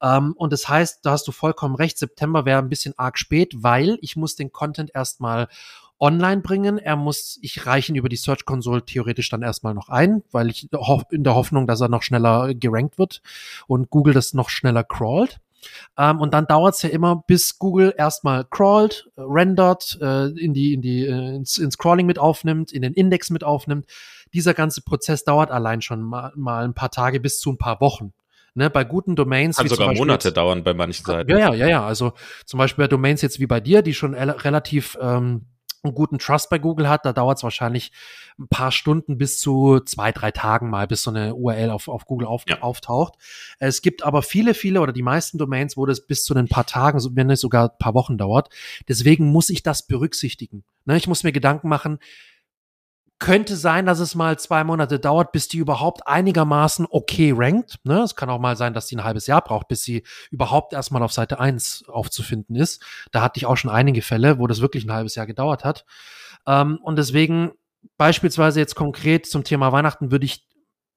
Um, 0.00 0.08
ähm, 0.08 0.34
und 0.36 0.52
das 0.52 0.68
heißt, 0.68 1.06
da 1.06 1.12
hast 1.12 1.28
du 1.28 1.30
vollkommen 1.30 1.76
recht, 1.76 1.96
September 1.96 2.44
wäre 2.44 2.58
ein 2.58 2.68
bisschen 2.68 2.94
arg 2.96 3.18
spät, 3.18 3.54
weil 3.58 3.98
ich 4.00 4.16
muss 4.16 4.34
den 4.34 4.50
Content 4.50 4.90
erstmal 4.92 5.46
online 6.02 6.42
bringen. 6.42 6.78
Er 6.78 6.96
muss, 6.96 7.38
ich 7.42 7.64
reiche 7.64 7.92
ihn 7.92 7.96
über 7.96 8.08
die 8.08 8.16
Search 8.16 8.44
Console 8.44 8.84
theoretisch 8.84 9.28
dann 9.28 9.42
erstmal 9.42 9.72
noch 9.72 9.88
ein, 9.88 10.22
weil 10.32 10.50
ich 10.50 10.64
in 10.64 11.22
der 11.22 11.34
Hoffnung, 11.34 11.66
dass 11.66 11.80
er 11.80 11.88
noch 11.88 12.02
schneller 12.02 12.54
gerankt 12.54 12.98
wird 12.98 13.22
und 13.68 13.88
Google 13.88 14.12
das 14.12 14.34
noch 14.34 14.50
schneller 14.50 14.82
crawlt. 14.82 15.40
Ähm, 15.96 16.20
und 16.20 16.34
dann 16.34 16.48
dauert 16.48 16.74
es 16.74 16.82
ja 16.82 16.88
immer, 16.88 17.22
bis 17.28 17.56
Google 17.56 17.94
erstmal 17.96 18.44
crawlt, 18.44 19.08
äh, 19.16 19.20
rendert, 19.20 19.96
äh, 20.02 20.26
in 20.30 20.54
die, 20.54 20.74
in 20.74 20.82
die, 20.82 21.06
äh, 21.06 21.36
ins, 21.36 21.56
ins 21.56 21.78
Crawling 21.78 22.06
mit 22.06 22.18
aufnimmt, 22.18 22.72
in 22.72 22.82
den 22.82 22.94
Index 22.94 23.30
mit 23.30 23.44
aufnimmt. 23.44 23.86
Dieser 24.34 24.54
ganze 24.54 24.82
Prozess 24.82 25.22
dauert 25.22 25.52
allein 25.52 25.82
schon 25.82 26.02
mal, 26.02 26.32
mal 26.34 26.64
ein 26.64 26.74
paar 26.74 26.90
Tage 26.90 27.20
bis 27.20 27.38
zu 27.38 27.50
ein 27.50 27.58
paar 27.58 27.80
Wochen. 27.80 28.12
Ne, 28.54 28.70
bei 28.70 28.82
guten 28.82 29.14
Domains. 29.14 29.56
Kann 29.56 29.68
sogar 29.68 29.94
Monate 29.94 30.28
jetzt, 30.28 30.36
dauern 30.36 30.64
bei 30.64 30.74
manchen 30.74 31.06
Seiten. 31.06 31.30
Ja, 31.30 31.38
ja, 31.38 31.54
ja, 31.54 31.66
ja. 31.68 31.86
Also 31.86 32.12
zum 32.44 32.58
Beispiel 32.58 32.84
bei 32.84 32.88
Domains 32.88 33.22
jetzt 33.22 33.38
wie 33.38 33.46
bei 33.46 33.60
dir, 33.60 33.80
die 33.80 33.94
schon 33.94 34.14
relativ 34.14 34.98
ähm, 35.00 35.46
einen 35.82 35.94
guten 35.94 36.18
Trust 36.18 36.50
bei 36.50 36.58
Google 36.58 36.88
hat, 36.88 37.04
da 37.04 37.12
dauert 37.12 37.38
es 37.38 37.44
wahrscheinlich 37.44 37.92
ein 38.38 38.48
paar 38.48 38.72
Stunden 38.72 39.18
bis 39.18 39.38
zu 39.38 39.80
zwei, 39.80 40.12
drei 40.12 40.30
Tagen 40.30 40.70
mal, 40.70 40.86
bis 40.86 41.02
so 41.02 41.10
eine 41.10 41.34
URL 41.34 41.70
auf, 41.70 41.88
auf 41.88 42.04
Google 42.04 42.26
auf, 42.26 42.44
ja. 42.48 42.60
auftaucht. 42.62 43.14
Es 43.58 43.82
gibt 43.82 44.02
aber 44.02 44.22
viele, 44.22 44.54
viele 44.54 44.80
oder 44.80 44.92
die 44.92 45.02
meisten 45.02 45.38
Domains, 45.38 45.76
wo 45.76 45.86
das 45.86 46.06
bis 46.06 46.24
zu 46.24 46.34
ein 46.34 46.48
paar 46.48 46.66
Tagen, 46.66 47.00
wenn 47.16 47.30
es 47.30 47.40
sogar 47.40 47.70
ein 47.70 47.78
paar 47.78 47.94
Wochen 47.94 48.16
dauert. 48.16 48.48
Deswegen 48.88 49.30
muss 49.30 49.50
ich 49.50 49.62
das 49.62 49.86
berücksichtigen. 49.86 50.64
Ne, 50.84 50.96
ich 50.96 51.06
muss 51.06 51.22
mir 51.22 51.32
Gedanken 51.32 51.68
machen, 51.68 51.98
könnte 53.22 53.54
sein, 53.54 53.86
dass 53.86 54.00
es 54.00 54.16
mal 54.16 54.36
zwei 54.40 54.64
Monate 54.64 54.98
dauert, 54.98 55.30
bis 55.30 55.46
die 55.46 55.58
überhaupt 55.58 56.08
einigermaßen 56.08 56.88
okay 56.90 57.32
rankt. 57.34 57.78
Ne? 57.84 58.00
Es 58.00 58.16
kann 58.16 58.28
auch 58.28 58.40
mal 58.40 58.56
sein, 58.56 58.74
dass 58.74 58.88
die 58.88 58.96
ein 58.96 59.04
halbes 59.04 59.28
Jahr 59.28 59.42
braucht, 59.42 59.68
bis 59.68 59.84
sie 59.84 60.02
überhaupt 60.32 60.72
erstmal 60.72 61.04
auf 61.04 61.12
Seite 61.12 61.38
eins 61.38 61.84
aufzufinden 61.86 62.56
ist. 62.56 62.82
Da 63.12 63.22
hatte 63.22 63.38
ich 63.38 63.46
auch 63.46 63.56
schon 63.56 63.70
einige 63.70 64.02
Fälle, 64.02 64.40
wo 64.40 64.48
das 64.48 64.60
wirklich 64.60 64.84
ein 64.84 64.92
halbes 64.92 65.14
Jahr 65.14 65.28
gedauert 65.28 65.62
hat. 65.62 65.84
Ähm, 66.48 66.80
und 66.82 66.96
deswegen 66.96 67.52
beispielsweise 67.96 68.58
jetzt 68.58 68.74
konkret 68.74 69.26
zum 69.26 69.44
Thema 69.44 69.70
Weihnachten 69.70 70.10
würde 70.10 70.24
ich 70.24 70.44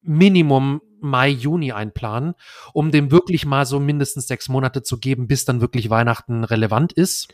Minimum 0.01 0.81
Mai, 1.01 1.29
Juni 1.29 1.73
einplanen, 1.73 2.33
um 2.73 2.89
dem 2.89 3.11
wirklich 3.11 3.45
mal 3.45 3.67
so 3.67 3.79
mindestens 3.79 4.25
sechs 4.25 4.49
Monate 4.49 4.81
zu 4.81 4.99
geben, 4.99 5.27
bis 5.27 5.45
dann 5.45 5.61
wirklich 5.61 5.91
Weihnachten 5.91 6.43
relevant 6.43 6.91
ist. 6.91 7.27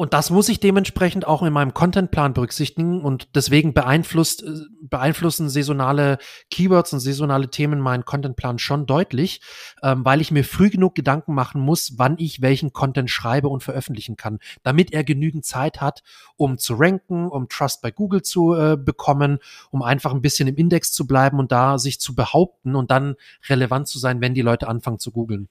Und 0.00 0.12
das 0.12 0.30
muss 0.30 0.48
ich 0.48 0.60
dementsprechend 0.60 1.26
auch 1.26 1.42
in 1.42 1.52
meinem 1.52 1.74
Contentplan 1.74 2.32
berücksichtigen 2.32 3.00
und 3.00 3.34
deswegen 3.34 3.74
beeinflusst, 3.74 4.44
äh, 4.44 4.52
beeinflussen 4.80 5.48
saisonale 5.48 6.18
Keywords 6.52 6.92
und 6.92 7.00
saisonale 7.00 7.50
Themen 7.50 7.80
meinen 7.80 8.04
Contentplan 8.04 8.60
schon 8.60 8.86
deutlich, 8.86 9.40
ähm, 9.82 10.04
weil 10.04 10.20
ich 10.20 10.30
mir 10.30 10.44
früh 10.44 10.70
genug 10.70 10.94
Gedanken 10.94 11.34
machen 11.34 11.60
muss, 11.60 11.98
wann 11.98 12.14
ich 12.18 12.40
welchen 12.42 12.72
Content 12.72 13.10
schreibe 13.10 13.48
und 13.48 13.64
veröffentlichen 13.64 14.14
kann, 14.14 14.38
damit 14.62 14.92
er 14.92 15.02
genügend 15.02 15.44
Zeit 15.44 15.80
hat, 15.80 16.04
um 16.36 16.58
zu 16.58 16.74
ranken, 16.74 17.26
um 17.26 17.48
Trust 17.48 17.82
bei 17.82 17.90
Google 17.90 18.22
zu 18.22 18.54
äh, 18.54 18.76
bekommen, 18.76 19.40
um 19.72 19.82
einfach 19.82 20.14
ein 20.14 20.22
bisschen 20.22 20.46
im 20.46 20.54
Index 20.54 20.92
zu 20.92 21.08
bleiben 21.08 21.40
und 21.40 21.50
da 21.50 21.76
sich 21.76 21.98
zu 21.98 22.14
behaupten 22.14 22.76
und 22.76 22.92
dann 22.92 23.16
relevant 23.48 23.88
zu 23.88 23.98
sein, 23.98 24.20
wenn 24.20 24.34
die 24.34 24.42
Leute 24.42 24.68
anfangen 24.68 25.00
zu 25.00 25.10
googeln. 25.10 25.48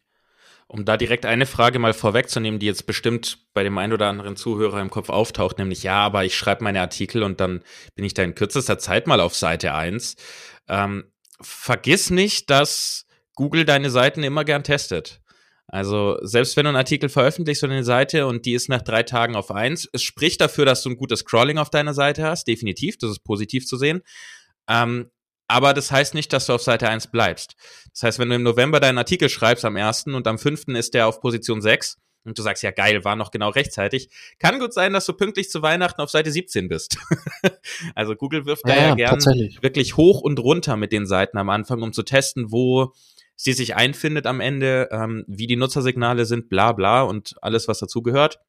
Um 0.70 0.84
da 0.84 0.98
direkt 0.98 1.26
eine 1.26 1.46
Frage 1.46 1.80
mal 1.80 1.94
vorwegzunehmen, 1.94 2.60
die 2.60 2.66
jetzt 2.66 2.86
bestimmt 2.86 3.40
bei 3.54 3.64
dem 3.64 3.78
einen 3.78 3.94
oder 3.94 4.08
anderen 4.08 4.36
Zuhörer 4.36 4.82
im 4.82 4.90
Kopf 4.90 5.10
auftaucht, 5.10 5.58
nämlich 5.60 5.84
ja, 5.84 5.96
aber 5.96 6.26
ich 6.26 6.36
schreibe 6.36 6.64
meine 6.64 6.82
Artikel 6.82 7.24
und 7.24 7.40
dann 7.40 7.64
bin 7.96 8.04
ich 8.04 8.14
da 8.14 8.24
in 8.24 8.36
kürzester 8.36 8.78
Zeit 8.78 9.08
mal 9.08 9.22
auf 9.22 9.34
Seite 9.34 9.74
1. 9.74 10.16
Ähm, 10.68 11.12
vergiss 11.40 12.10
nicht, 12.10 12.50
dass 12.50 13.06
Google 13.34 13.64
deine 13.64 13.90
Seiten 13.90 14.24
immer 14.24 14.44
gern 14.44 14.64
testet. 14.64 15.22
Also 15.68 16.18
selbst 16.22 16.56
wenn 16.56 16.64
du 16.64 16.70
einen 16.70 16.78
Artikel 16.78 17.10
veröffentlichst 17.10 17.64
und 17.64 17.72
eine 17.72 17.84
Seite 17.84 18.26
und 18.26 18.46
die 18.46 18.54
ist 18.54 18.70
nach 18.70 18.82
drei 18.82 19.04
Tagen 19.04 19.36
auf 19.36 19.52
eins, 19.52 19.88
es 19.92 20.02
spricht 20.02 20.40
dafür, 20.40 20.66
dass 20.66 20.82
du 20.82 20.90
ein 20.90 20.98
gutes 20.98 21.26
Crawling 21.26 21.58
auf 21.58 21.70
deiner 21.70 21.94
Seite 21.94 22.24
hast, 22.24 22.48
definitiv, 22.48 22.98
das 22.98 23.12
ist 23.12 23.24
positiv 23.24 23.68
zu 23.68 23.78
sehen. 23.78 24.02
Ähm, 24.70 25.12
aber 25.48 25.74
das 25.74 25.92
heißt 25.92 26.14
nicht, 26.14 26.34
dass 26.34 26.46
du 26.46 26.54
auf 26.54 26.62
Seite 26.62 26.90
1 26.90 27.08
bleibst. 27.08 27.56
Das 27.92 28.04
heißt, 28.04 28.20
wenn 28.20 28.30
du 28.30 28.36
im 28.36 28.44
November 28.44 28.80
deinen 28.80 28.98
Artikel 28.98 29.30
schreibst 29.30 29.66
am 29.66 29.76
1. 29.76 30.08
und 30.08 30.28
am 30.28 30.38
5. 30.38 30.68
ist 30.70 30.94
der 30.94 31.08
auf 31.08 31.22
Position 31.22 31.62
6 31.62 31.98
und 32.26 32.38
du 32.38 32.44
sagst, 32.44 32.62
ja 32.64 32.72
geil, 32.72 33.06
war 33.06 33.16
noch 33.16 33.32
genau 33.32 33.50
rechtzeitig, 33.50 34.10
kann 34.40 34.60
gut 34.60 34.74
sein, 34.74 34.94
dass 34.94 35.06
du 35.06 35.14
pünktlich 35.14 35.50
zu 35.50 35.62
Weihnachten 35.62 36.02
auf 36.02 36.10
Seite 36.10 36.32
17 36.32 36.68
bist. 36.68 36.98
also 37.96 38.16
Google 38.16 38.46
wirft 38.46 38.68
ja, 38.68 38.76
da 38.76 38.88
ja, 38.90 38.96
gern 38.96 39.20
wirklich 39.62 39.96
hoch 39.96 40.22
und 40.22 40.40
runter 40.40 40.76
mit 40.76 40.92
den 40.92 41.08
Seiten 41.08 41.38
am 41.38 41.50
Anfang, 41.50 41.82
um 41.82 41.94
zu 41.94 42.04
testen, 42.04 42.52
wo 42.52 42.94
sie 43.36 43.54
sich 43.54 43.76
einfindet 43.76 44.26
am 44.26 44.42
Ende, 44.42 44.90
ähm, 44.92 45.24
wie 45.28 45.48
die 45.48 45.56
Nutzersignale 45.56 46.26
sind, 46.26 46.50
bla 46.50 46.74
bla 46.74 47.04
und 47.04 47.36
alles, 47.42 47.68
was 47.68 47.80
dazugehört. 47.80 48.40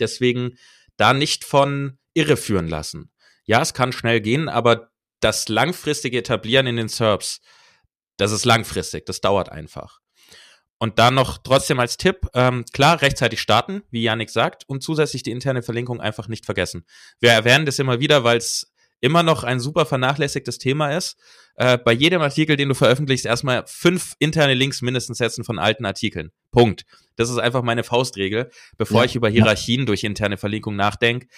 Deswegen 0.00 0.56
da 0.96 1.12
nicht 1.12 1.44
von 1.44 1.98
irreführen 2.14 2.66
lassen. 2.66 3.10
Ja, 3.44 3.62
es 3.62 3.74
kann 3.74 3.92
schnell 3.92 4.20
gehen, 4.20 4.48
aber 4.48 4.90
das 5.20 5.48
langfristige 5.48 6.18
Etablieren 6.18 6.66
in 6.66 6.76
den 6.76 6.88
SERPs, 6.88 7.40
das 8.16 8.32
ist 8.32 8.44
langfristig, 8.44 9.06
das 9.06 9.20
dauert 9.20 9.50
einfach. 9.50 10.00
Und 10.78 10.98
dann 10.98 11.14
noch 11.14 11.38
trotzdem 11.38 11.80
als 11.80 11.96
Tipp, 11.96 12.28
ähm, 12.34 12.64
klar, 12.72 13.00
rechtzeitig 13.00 13.40
starten, 13.40 13.82
wie 13.90 14.02
Yannick 14.02 14.30
sagt, 14.30 14.64
und 14.68 14.82
zusätzlich 14.82 15.22
die 15.22 15.30
interne 15.30 15.62
Verlinkung 15.62 16.00
einfach 16.00 16.28
nicht 16.28 16.44
vergessen. 16.44 16.84
Wir 17.18 17.30
erwähnen 17.30 17.64
das 17.64 17.78
immer 17.78 17.98
wieder, 17.98 18.24
weil 18.24 18.36
es 18.36 18.72
immer 19.00 19.22
noch 19.22 19.44
ein 19.44 19.60
super 19.60 19.86
vernachlässigtes 19.86 20.58
Thema 20.58 20.94
ist. 20.94 21.16
Äh, 21.54 21.78
bei 21.78 21.92
jedem 21.92 22.20
Artikel, 22.20 22.56
den 22.56 22.68
du 22.68 22.74
veröffentlichst, 22.74 23.24
erstmal 23.24 23.64
fünf 23.66 24.14
interne 24.18 24.54
Links 24.54 24.82
mindestens 24.82 25.18
setzen 25.18 25.44
von 25.44 25.58
alten 25.58 25.86
Artikeln. 25.86 26.30
Punkt. 26.50 26.84
Das 27.16 27.30
ist 27.30 27.38
einfach 27.38 27.62
meine 27.62 27.84
Faustregel, 27.84 28.50
bevor 28.76 29.00
ja, 29.00 29.06
ich 29.06 29.16
über 29.16 29.28
Hierarchien 29.28 29.86
durch 29.86 30.04
interne 30.04 30.36
Verlinkung 30.36 30.76
nachdenke 30.76 31.28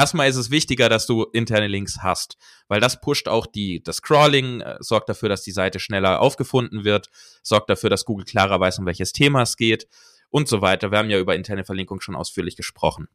erstmal 0.00 0.30
ist 0.30 0.36
es 0.36 0.50
wichtiger, 0.50 0.88
dass 0.88 1.06
du 1.06 1.24
interne 1.24 1.66
Links 1.66 1.98
hast, 2.02 2.38
weil 2.68 2.80
das 2.80 3.02
pusht 3.02 3.28
auch 3.28 3.46
die, 3.46 3.82
das 3.82 4.00
Crawling, 4.00 4.62
äh, 4.62 4.76
sorgt 4.80 5.10
dafür, 5.10 5.28
dass 5.28 5.42
die 5.42 5.50
Seite 5.50 5.78
schneller 5.78 6.20
aufgefunden 6.20 6.84
wird, 6.84 7.10
sorgt 7.42 7.68
dafür, 7.68 7.90
dass 7.90 8.06
Google 8.06 8.24
klarer 8.24 8.58
weiß, 8.58 8.78
um 8.78 8.86
welches 8.86 9.12
Thema 9.12 9.42
es 9.42 9.58
geht 9.58 9.86
und 10.30 10.48
so 10.48 10.62
weiter. 10.62 10.90
Wir 10.90 10.98
haben 10.98 11.10
ja 11.10 11.18
über 11.18 11.36
interne 11.36 11.64
Verlinkung 11.64 12.00
schon 12.00 12.16
ausführlich 12.16 12.56
gesprochen. 12.56 13.08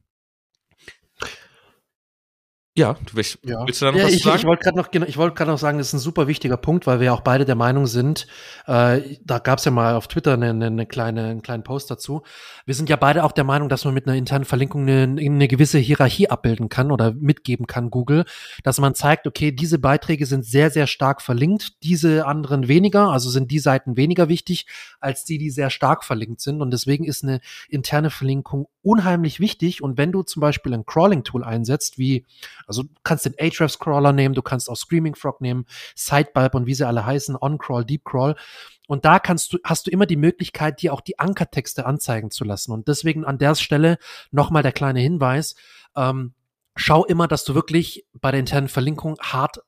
Ja, 2.78 2.94
du 3.06 3.16
willst, 3.16 3.38
ja. 3.42 3.66
willst 3.66 3.80
du 3.80 3.86
da 3.86 3.92
noch 3.92 3.98
ja, 3.98 4.04
was 4.04 4.12
ich, 4.12 4.22
sagen? 4.22 4.36
Ich 4.36 4.44
wollte 4.44 4.64
gerade 4.64 4.76
noch, 4.76 4.90
genau, 4.90 5.06
ich 5.06 5.16
wollte 5.16 5.34
gerade 5.34 5.50
noch 5.50 5.58
sagen, 5.58 5.78
das 5.78 5.88
ist 5.88 5.92
ein 5.94 5.98
super 5.98 6.26
wichtiger 6.26 6.58
Punkt, 6.58 6.86
weil 6.86 7.00
wir 7.00 7.14
auch 7.14 7.22
beide 7.22 7.46
der 7.46 7.54
Meinung 7.54 7.86
sind, 7.86 8.26
äh, 8.66 9.00
da 9.24 9.38
gab 9.38 9.60
es 9.60 9.64
ja 9.64 9.70
mal 9.70 9.94
auf 9.94 10.08
Twitter 10.08 10.34
eine, 10.34 10.50
eine 10.50 10.84
kleine, 10.84 11.24
einen 11.24 11.40
kleinen 11.40 11.62
Post 11.62 11.90
dazu. 11.90 12.22
Wir 12.66 12.74
sind 12.74 12.90
ja 12.90 12.96
beide 12.96 13.24
auch 13.24 13.32
der 13.32 13.44
Meinung, 13.44 13.70
dass 13.70 13.86
man 13.86 13.94
mit 13.94 14.06
einer 14.06 14.16
internen 14.16 14.44
Verlinkung 14.44 14.82
eine, 14.82 15.18
eine 15.18 15.48
gewisse 15.48 15.78
Hierarchie 15.78 16.28
abbilden 16.28 16.68
kann 16.68 16.92
oder 16.92 17.12
mitgeben 17.12 17.66
kann, 17.66 17.88
Google, 17.88 18.26
dass 18.62 18.78
man 18.78 18.94
zeigt, 18.94 19.26
okay, 19.26 19.52
diese 19.52 19.78
Beiträge 19.78 20.26
sind 20.26 20.44
sehr, 20.44 20.70
sehr 20.70 20.86
stark 20.86 21.22
verlinkt, 21.22 21.82
diese 21.82 22.26
anderen 22.26 22.68
weniger, 22.68 23.08
also 23.08 23.30
sind 23.30 23.50
die 23.50 23.58
Seiten 23.58 23.96
weniger 23.96 24.28
wichtig 24.28 24.66
als 25.00 25.24
die, 25.24 25.38
die 25.38 25.48
sehr 25.48 25.70
stark 25.70 26.04
verlinkt 26.04 26.42
sind. 26.42 26.60
Und 26.60 26.72
deswegen 26.72 27.04
ist 27.04 27.24
eine 27.24 27.40
interne 27.70 28.10
Verlinkung 28.10 28.68
unheimlich 28.82 29.40
wichtig. 29.40 29.82
Und 29.82 29.96
wenn 29.96 30.12
du 30.12 30.22
zum 30.22 30.40
Beispiel 30.40 30.74
ein 30.74 30.84
Crawling-Tool 30.84 31.42
einsetzt, 31.42 31.98
wie, 31.98 32.26
also 32.66 32.82
du 32.82 32.88
kannst 33.02 33.24
den 33.24 33.34
Ahrefs-Crawler 33.38 34.12
nehmen, 34.12 34.34
du 34.34 34.42
kannst 34.42 34.68
auch 34.68 34.76
Screaming 34.76 35.14
Frog 35.14 35.40
nehmen, 35.40 35.66
Sidebulb 35.94 36.54
und 36.54 36.66
wie 36.66 36.74
sie 36.74 36.86
alle 36.86 37.06
heißen, 37.06 37.36
OnCrawl, 37.40 37.84
DeepCrawl. 37.84 38.36
Und 38.88 39.04
da 39.04 39.18
kannst 39.18 39.52
du, 39.52 39.58
hast 39.64 39.86
du 39.86 39.90
immer 39.90 40.06
die 40.06 40.16
Möglichkeit, 40.16 40.80
dir 40.82 40.92
auch 40.92 41.00
die 41.00 41.18
Ankertexte 41.18 41.86
anzeigen 41.86 42.30
zu 42.30 42.44
lassen. 42.44 42.72
Und 42.72 42.88
deswegen 42.88 43.24
an 43.24 43.38
der 43.38 43.54
Stelle 43.56 43.98
nochmal 44.30 44.62
der 44.62 44.72
kleine 44.72 45.00
Hinweis. 45.00 45.56
Ähm, 45.96 46.34
schau 46.76 47.04
immer, 47.04 47.26
dass 47.26 47.44
du 47.44 47.54
wirklich 47.54 48.06
bei 48.14 48.30
der 48.30 48.40
internen 48.40 48.68
Verlinkung 48.68 49.16
hart 49.20 49.58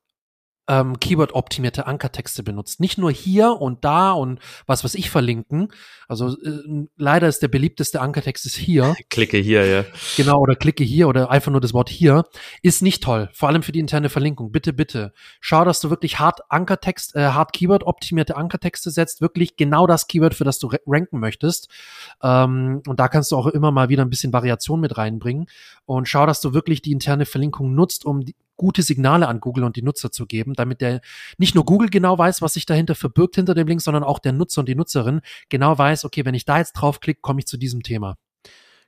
ähm, 0.68 1.00
Keyword-optimierte 1.00 1.86
Ankertexte 1.86 2.42
benutzt. 2.42 2.78
Nicht 2.78 2.98
nur 2.98 3.10
hier 3.10 3.52
und 3.60 3.84
da 3.84 4.12
und 4.12 4.38
was 4.66 4.84
was 4.84 4.94
ich 4.94 5.10
verlinken. 5.10 5.72
Also 6.06 6.36
äh, 6.42 6.86
leider 6.96 7.26
ist 7.28 7.42
der 7.42 7.48
beliebteste 7.48 8.00
Ankertext 8.00 8.46
ist 8.46 8.56
hier. 8.56 8.94
Klicke 9.10 9.38
hier, 9.38 9.66
ja. 9.66 9.84
Genau, 10.16 10.38
oder 10.38 10.54
klicke 10.54 10.84
hier 10.84 11.08
oder 11.08 11.30
einfach 11.30 11.50
nur 11.50 11.60
das 11.60 11.74
Wort 11.74 11.88
hier. 11.88 12.24
Ist 12.62 12.82
nicht 12.82 13.02
toll. 13.02 13.28
Vor 13.32 13.48
allem 13.48 13.62
für 13.62 13.72
die 13.72 13.80
interne 13.80 14.08
Verlinkung. 14.08 14.52
Bitte, 14.52 14.72
bitte. 14.72 15.12
Schau, 15.40 15.64
dass 15.64 15.80
du 15.80 15.90
wirklich 15.90 16.18
hart 16.18 16.40
Ankertext, 16.50 17.16
äh, 17.16 17.28
hart 17.28 17.52
Keyword-optimierte 17.52 18.36
Ankertexte 18.36 18.90
setzt. 18.90 19.20
Wirklich 19.20 19.56
genau 19.56 19.86
das 19.86 20.06
Keyword, 20.06 20.34
für 20.34 20.44
das 20.44 20.58
du 20.58 20.70
ranken 20.86 21.18
möchtest. 21.18 21.68
Ähm, 22.22 22.82
und 22.86 23.00
da 23.00 23.08
kannst 23.08 23.32
du 23.32 23.36
auch 23.36 23.46
immer 23.46 23.70
mal 23.70 23.88
wieder 23.88 24.04
ein 24.04 24.10
bisschen 24.10 24.32
Variation 24.32 24.80
mit 24.80 24.98
reinbringen. 24.98 25.46
Und 25.86 26.08
schau, 26.08 26.26
dass 26.26 26.40
du 26.40 26.52
wirklich 26.52 26.82
die 26.82 26.92
interne 26.92 27.26
Verlinkung 27.26 27.74
nutzt, 27.74 28.04
um 28.04 28.24
die, 28.24 28.34
gute 28.58 28.82
Signale 28.82 29.26
an 29.26 29.40
Google 29.40 29.64
und 29.64 29.76
die 29.76 29.82
Nutzer 29.82 30.12
zu 30.12 30.26
geben, 30.26 30.52
damit 30.52 30.82
der 30.82 31.00
nicht 31.38 31.54
nur 31.54 31.64
Google 31.64 31.88
genau 31.88 32.18
weiß, 32.18 32.42
was 32.42 32.52
sich 32.52 32.66
dahinter 32.66 32.94
verbirgt 32.94 33.36
hinter 33.36 33.54
dem 33.54 33.66
Link, 33.66 33.80
sondern 33.80 34.04
auch 34.04 34.18
der 34.18 34.32
Nutzer 34.32 34.60
und 34.60 34.68
die 34.68 34.74
Nutzerin 34.74 35.22
genau 35.48 35.78
weiß, 35.78 36.04
okay, 36.04 36.26
wenn 36.26 36.34
ich 36.34 36.44
da 36.44 36.58
jetzt 36.58 36.74
draufklicke, 36.74 37.20
komme 37.22 37.40
ich 37.40 37.46
zu 37.46 37.56
diesem 37.56 37.82
Thema. 37.82 38.18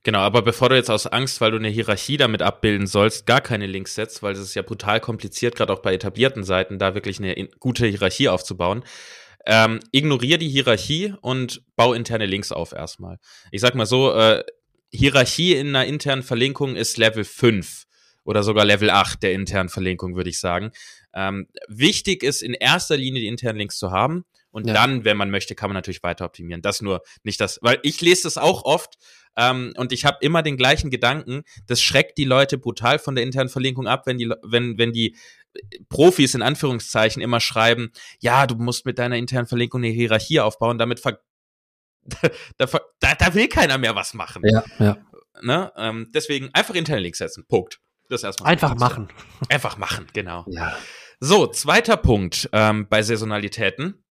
Genau, 0.03 0.21
aber 0.21 0.43
bevor 0.43 0.71
du 0.71 0.77
jetzt 0.77 0.91
aus 0.91 1.07
Angst, 1.07 1.41
weil 1.41 1.51
du 1.51 1.59
eine 1.59 1.69
Hierarchie 1.69 2.17
damit 2.17 2.41
abbilden 2.41 2.87
sollst, 2.87 3.27
gar 3.27 3.43
keine 3.43 3.67
Links 3.67 3.95
setzt, 3.95 4.23
weil 4.23 4.33
es 4.33 4.41
ist 4.41 4.55
ja 4.55 4.63
brutal 4.63 4.99
kompliziert, 4.99 5.57
gerade 5.57 5.73
auch 5.73 5.81
bei 5.81 5.93
etablierten 5.93 6.43
Seiten, 6.43 6.79
da 6.79 6.95
wirklich 6.95 7.19
eine 7.19 7.35
gute 7.59 7.87
Hierarchie 7.87 8.29
aufzubauen. 8.29 8.83
Ähm, 9.47 9.81
ignoriere 9.93 10.39
die 10.39 10.49
Hierarchie 10.49 11.15
und 11.21 11.63
bau 11.77 11.93
interne 11.93 12.27
Links 12.27 12.51
auf 12.51 12.73
erstmal. 12.73 13.19
Ich 13.51 13.61
sag 13.61 13.75
mal 13.75 13.87
so, 13.87 14.13
äh, 14.13 14.43
Hierarchie 14.91 15.55
in 15.55 15.69
einer 15.69 15.85
internen 15.85 16.23
Verlinkung 16.23 16.77
ist 16.77 16.97
Level 16.97 17.25
5 17.25 17.87
oder 18.31 18.45
sogar 18.45 18.65
Level 18.65 18.91
8 18.91 19.25
der 19.25 19.33
internen 19.33 19.69
Verlinkung, 19.69 20.15
würde 20.15 20.31
ich 20.31 20.39
sagen. 20.39 20.71
Ähm, 21.13 21.49
wichtig 21.67 22.23
ist 22.23 22.43
in 22.43 22.55
erster 22.55 22.97
Linie 22.97 23.23
die 23.23 23.27
internen 23.27 23.59
Links 23.59 23.77
zu 23.77 23.91
haben. 23.91 24.25
Und 24.53 24.69
ja. 24.69 24.75
dann, 24.75 25.05
wenn 25.05 25.17
man 25.17 25.31
möchte, 25.31 25.57
kann 25.57 25.69
man 25.69 25.75
natürlich 25.75 26.05
weiter 26.05 26.27
optimieren. 26.27 26.63
Das 26.63 26.81
nur 26.81 27.03
nicht 27.25 27.41
das, 27.41 27.59
weil 27.61 27.81
ich 27.83 28.01
lese 28.01 28.23
das 28.23 28.39
auch 28.39 28.65
oft 28.65 28.99
ähm, 29.37 29.73
und 29.77 29.91
ich 29.91 30.05
habe 30.05 30.19
immer 30.21 30.43
den 30.43 30.57
gleichen 30.57 30.91
Gedanken. 30.91 31.43
Das 31.67 31.83
schreckt 31.83 32.19
die 32.19 32.25
Leute 32.25 32.57
brutal 32.57 33.01
von 33.01 33.17
der 33.17 33.25
internen 33.25 33.49
Verlinkung 33.49 33.89
ab, 33.89 34.07
wenn 34.07 34.19
die, 34.19 34.33
wenn, 34.43 34.79
wenn 34.79 34.93
die 34.93 35.17
Profis 35.89 36.37
in 36.37 36.43
Anführungszeichen 36.43 37.21
immer 37.21 37.41
schreiben, 37.41 37.91
ja, 38.21 38.47
du 38.47 38.55
musst 38.55 38.87
mit 38.87 39.01
deiner 39.01 39.17
internen 39.17 39.49
Verlinkung 39.49 39.83
eine 39.83 39.93
Hierarchie 39.93 40.39
aufbauen, 40.39 40.79
damit 40.79 41.01
ver 41.01 41.21
da, 42.57 42.67
da, 43.01 43.15
da, 43.15 43.35
will 43.35 43.49
keiner 43.49 43.77
mehr 43.77 43.95
was 43.97 44.15
machen. 44.15 44.43
Ja, 44.45 44.65
ja. 44.79 44.97
Ne? 45.43 45.73
Ähm, 45.77 46.11
deswegen 46.15 46.49
einfach 46.55 46.75
interne 46.75 47.01
Links 47.01 47.19
setzen. 47.19 47.45
Punkt. 47.47 47.81
Das 48.11 48.25
erstmal. 48.25 48.51
Einfach 48.53 48.75
machen. 48.75 49.09
Einfach 49.49 49.79
machen, 49.79 50.07
genau. 50.13 50.45
Ja. 50.49 50.77
So, 51.21 51.47
zweiter 51.47 51.97
Punkt 51.97 52.51
ähm, 52.53 52.89
bei 52.89 53.03
Saisonalitäten. 53.03 54.05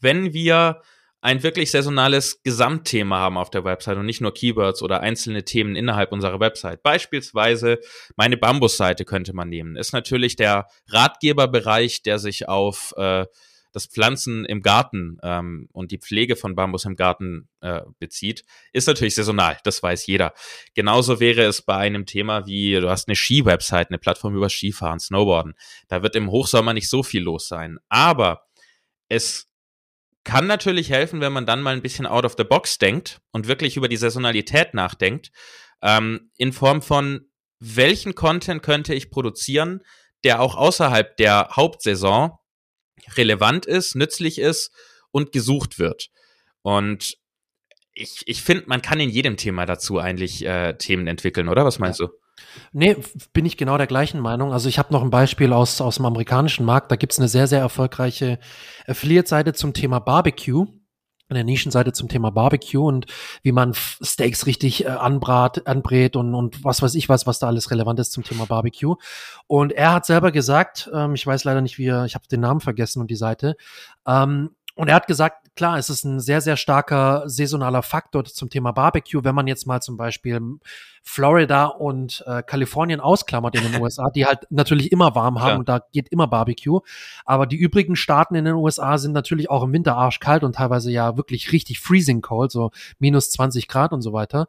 Wenn 0.00 0.32
wir 0.32 0.80
ein 1.22 1.42
wirklich 1.42 1.72
saisonales 1.72 2.40
Gesamtthema 2.44 3.18
haben 3.18 3.36
auf 3.36 3.50
der 3.50 3.64
Website 3.64 3.96
und 3.96 4.06
nicht 4.06 4.20
nur 4.20 4.32
Keywords 4.32 4.80
oder 4.80 5.00
einzelne 5.00 5.44
Themen 5.44 5.74
innerhalb 5.74 6.12
unserer 6.12 6.38
Website. 6.38 6.84
Beispielsweise 6.84 7.80
meine 8.14 8.36
Bambus-Seite 8.36 9.04
könnte 9.04 9.32
man 9.32 9.48
nehmen. 9.48 9.76
Ist 9.76 9.92
natürlich 9.92 10.36
der 10.36 10.68
Ratgeberbereich, 10.88 12.02
der 12.02 12.20
sich 12.20 12.48
auf 12.48 12.94
äh, 12.96 13.26
das 13.76 13.84
Pflanzen 13.84 14.46
im 14.46 14.62
Garten 14.62 15.18
ähm, 15.22 15.68
und 15.70 15.90
die 15.90 15.98
Pflege 15.98 16.34
von 16.34 16.54
Bambus 16.54 16.86
im 16.86 16.96
Garten 16.96 17.50
äh, 17.60 17.82
bezieht, 17.98 18.42
ist 18.72 18.86
natürlich 18.86 19.14
saisonal. 19.14 19.58
Das 19.64 19.82
weiß 19.82 20.06
jeder. 20.06 20.32
Genauso 20.72 21.20
wäre 21.20 21.42
es 21.42 21.60
bei 21.60 21.76
einem 21.76 22.06
Thema 22.06 22.46
wie, 22.46 22.72
du 22.80 22.88
hast 22.88 23.06
eine 23.06 23.16
Ski-Website, 23.16 23.90
eine 23.90 23.98
Plattform 23.98 24.34
über 24.34 24.48
Skifahren, 24.48 24.98
Snowboarden. 24.98 25.52
Da 25.88 26.02
wird 26.02 26.16
im 26.16 26.30
Hochsommer 26.30 26.72
nicht 26.72 26.88
so 26.88 27.02
viel 27.02 27.22
los 27.22 27.48
sein. 27.48 27.76
Aber 27.90 28.46
es 29.10 29.46
kann 30.24 30.46
natürlich 30.46 30.88
helfen, 30.88 31.20
wenn 31.20 31.34
man 31.34 31.44
dann 31.44 31.60
mal 31.60 31.74
ein 31.74 31.82
bisschen 31.82 32.06
out 32.06 32.24
of 32.24 32.34
the 32.38 32.44
box 32.44 32.78
denkt 32.78 33.20
und 33.30 33.46
wirklich 33.46 33.76
über 33.76 33.88
die 33.88 33.98
Saisonalität 33.98 34.72
nachdenkt, 34.72 35.32
ähm, 35.82 36.30
in 36.38 36.54
Form 36.54 36.80
von, 36.80 37.28
welchen 37.58 38.14
Content 38.14 38.62
könnte 38.62 38.94
ich 38.94 39.10
produzieren, 39.10 39.82
der 40.24 40.40
auch 40.40 40.56
außerhalb 40.56 41.14
der 41.18 41.50
Hauptsaison 41.52 42.38
relevant 43.16 43.66
ist, 43.66 43.94
nützlich 43.94 44.38
ist 44.38 44.72
und 45.10 45.32
gesucht 45.32 45.78
wird. 45.78 46.08
Und 46.62 47.16
ich, 47.94 48.22
ich 48.26 48.42
finde, 48.42 48.64
man 48.66 48.82
kann 48.82 49.00
in 49.00 49.08
jedem 49.08 49.36
Thema 49.36 49.66
dazu 49.66 49.98
eigentlich 49.98 50.44
äh, 50.44 50.74
Themen 50.74 51.06
entwickeln, 51.06 51.48
oder? 51.48 51.64
Was 51.64 51.78
meinst 51.78 52.00
ja. 52.00 52.06
du? 52.06 52.12
Nee, 52.72 52.96
bin 53.32 53.46
ich 53.46 53.56
genau 53.56 53.78
der 53.78 53.86
gleichen 53.86 54.20
Meinung. 54.20 54.52
Also 54.52 54.68
ich 54.68 54.78
habe 54.78 54.92
noch 54.92 55.02
ein 55.02 55.10
Beispiel 55.10 55.52
aus, 55.52 55.80
aus 55.80 55.96
dem 55.96 56.04
amerikanischen 56.04 56.66
Markt. 56.66 56.90
Da 56.90 56.96
gibt's 56.96 57.18
eine 57.18 57.28
sehr, 57.28 57.46
sehr 57.46 57.60
erfolgreiche 57.60 58.38
Affiliate-Seite 58.86 59.54
zum 59.54 59.72
Thema 59.72 59.98
Barbecue 59.98 60.66
eine 61.28 61.44
Nischenseite 61.44 61.92
zum 61.92 62.08
Thema 62.08 62.30
Barbecue 62.30 62.84
und 62.84 63.06
wie 63.42 63.52
man 63.52 63.74
Steaks 63.74 64.46
richtig 64.46 64.84
äh, 64.84 64.88
anbrat, 64.88 65.66
anbrät 65.66 66.16
und, 66.16 66.34
und 66.34 66.64
was 66.64 66.82
weiß 66.82 66.94
ich 66.94 67.08
was, 67.08 67.26
was 67.26 67.38
da 67.38 67.46
alles 67.46 67.70
relevant 67.70 68.00
ist 68.00 68.12
zum 68.12 68.24
Thema 68.24 68.46
Barbecue. 68.46 68.96
Und 69.46 69.72
er 69.72 69.92
hat 69.92 70.06
selber 70.06 70.32
gesagt, 70.32 70.90
ähm, 70.92 71.14
ich 71.14 71.26
weiß 71.26 71.44
leider 71.44 71.60
nicht, 71.60 71.78
wie 71.78 71.86
er, 71.86 72.04
ich 72.04 72.14
habe 72.14 72.26
den 72.28 72.40
Namen 72.40 72.60
vergessen 72.60 73.00
und 73.00 73.10
die 73.10 73.16
Seite, 73.16 73.56
ähm, 74.06 74.50
und 74.76 74.88
er 74.88 74.94
hat 74.94 75.06
gesagt, 75.06 75.56
klar, 75.56 75.78
es 75.78 75.88
ist 75.88 76.04
ein 76.04 76.20
sehr, 76.20 76.42
sehr 76.42 76.58
starker 76.58 77.22
saisonaler 77.26 77.82
Faktor 77.82 78.24
zum 78.26 78.50
Thema 78.50 78.72
Barbecue, 78.72 79.24
wenn 79.24 79.34
man 79.34 79.46
jetzt 79.46 79.66
mal 79.66 79.80
zum 79.80 79.96
Beispiel 79.96 80.38
Florida 81.02 81.64
und 81.64 82.22
äh, 82.26 82.42
Kalifornien 82.42 83.00
ausklammert 83.00 83.54
in 83.54 83.72
den 83.72 83.80
USA, 83.82 84.10
die 84.10 84.26
halt 84.26 84.40
natürlich 84.50 84.92
immer 84.92 85.14
warm 85.14 85.40
haben 85.40 85.48
ja. 85.48 85.56
und 85.56 85.68
da 85.68 85.80
geht 85.92 86.10
immer 86.10 86.26
Barbecue. 86.26 86.80
Aber 87.24 87.46
die 87.46 87.56
übrigen 87.56 87.96
Staaten 87.96 88.34
in 88.34 88.44
den 88.44 88.54
USA 88.54 88.98
sind 88.98 89.12
natürlich 89.12 89.48
auch 89.48 89.62
im 89.62 89.72
Winter 89.72 89.96
arschkalt 89.96 90.44
und 90.44 90.56
teilweise 90.56 90.92
ja 90.92 91.16
wirklich 91.16 91.52
richtig 91.52 91.80
freezing 91.80 92.20
cold, 92.20 92.52
so 92.52 92.70
minus 92.98 93.30
20 93.30 93.68
Grad 93.68 93.94
und 93.94 94.02
so 94.02 94.12
weiter. 94.12 94.46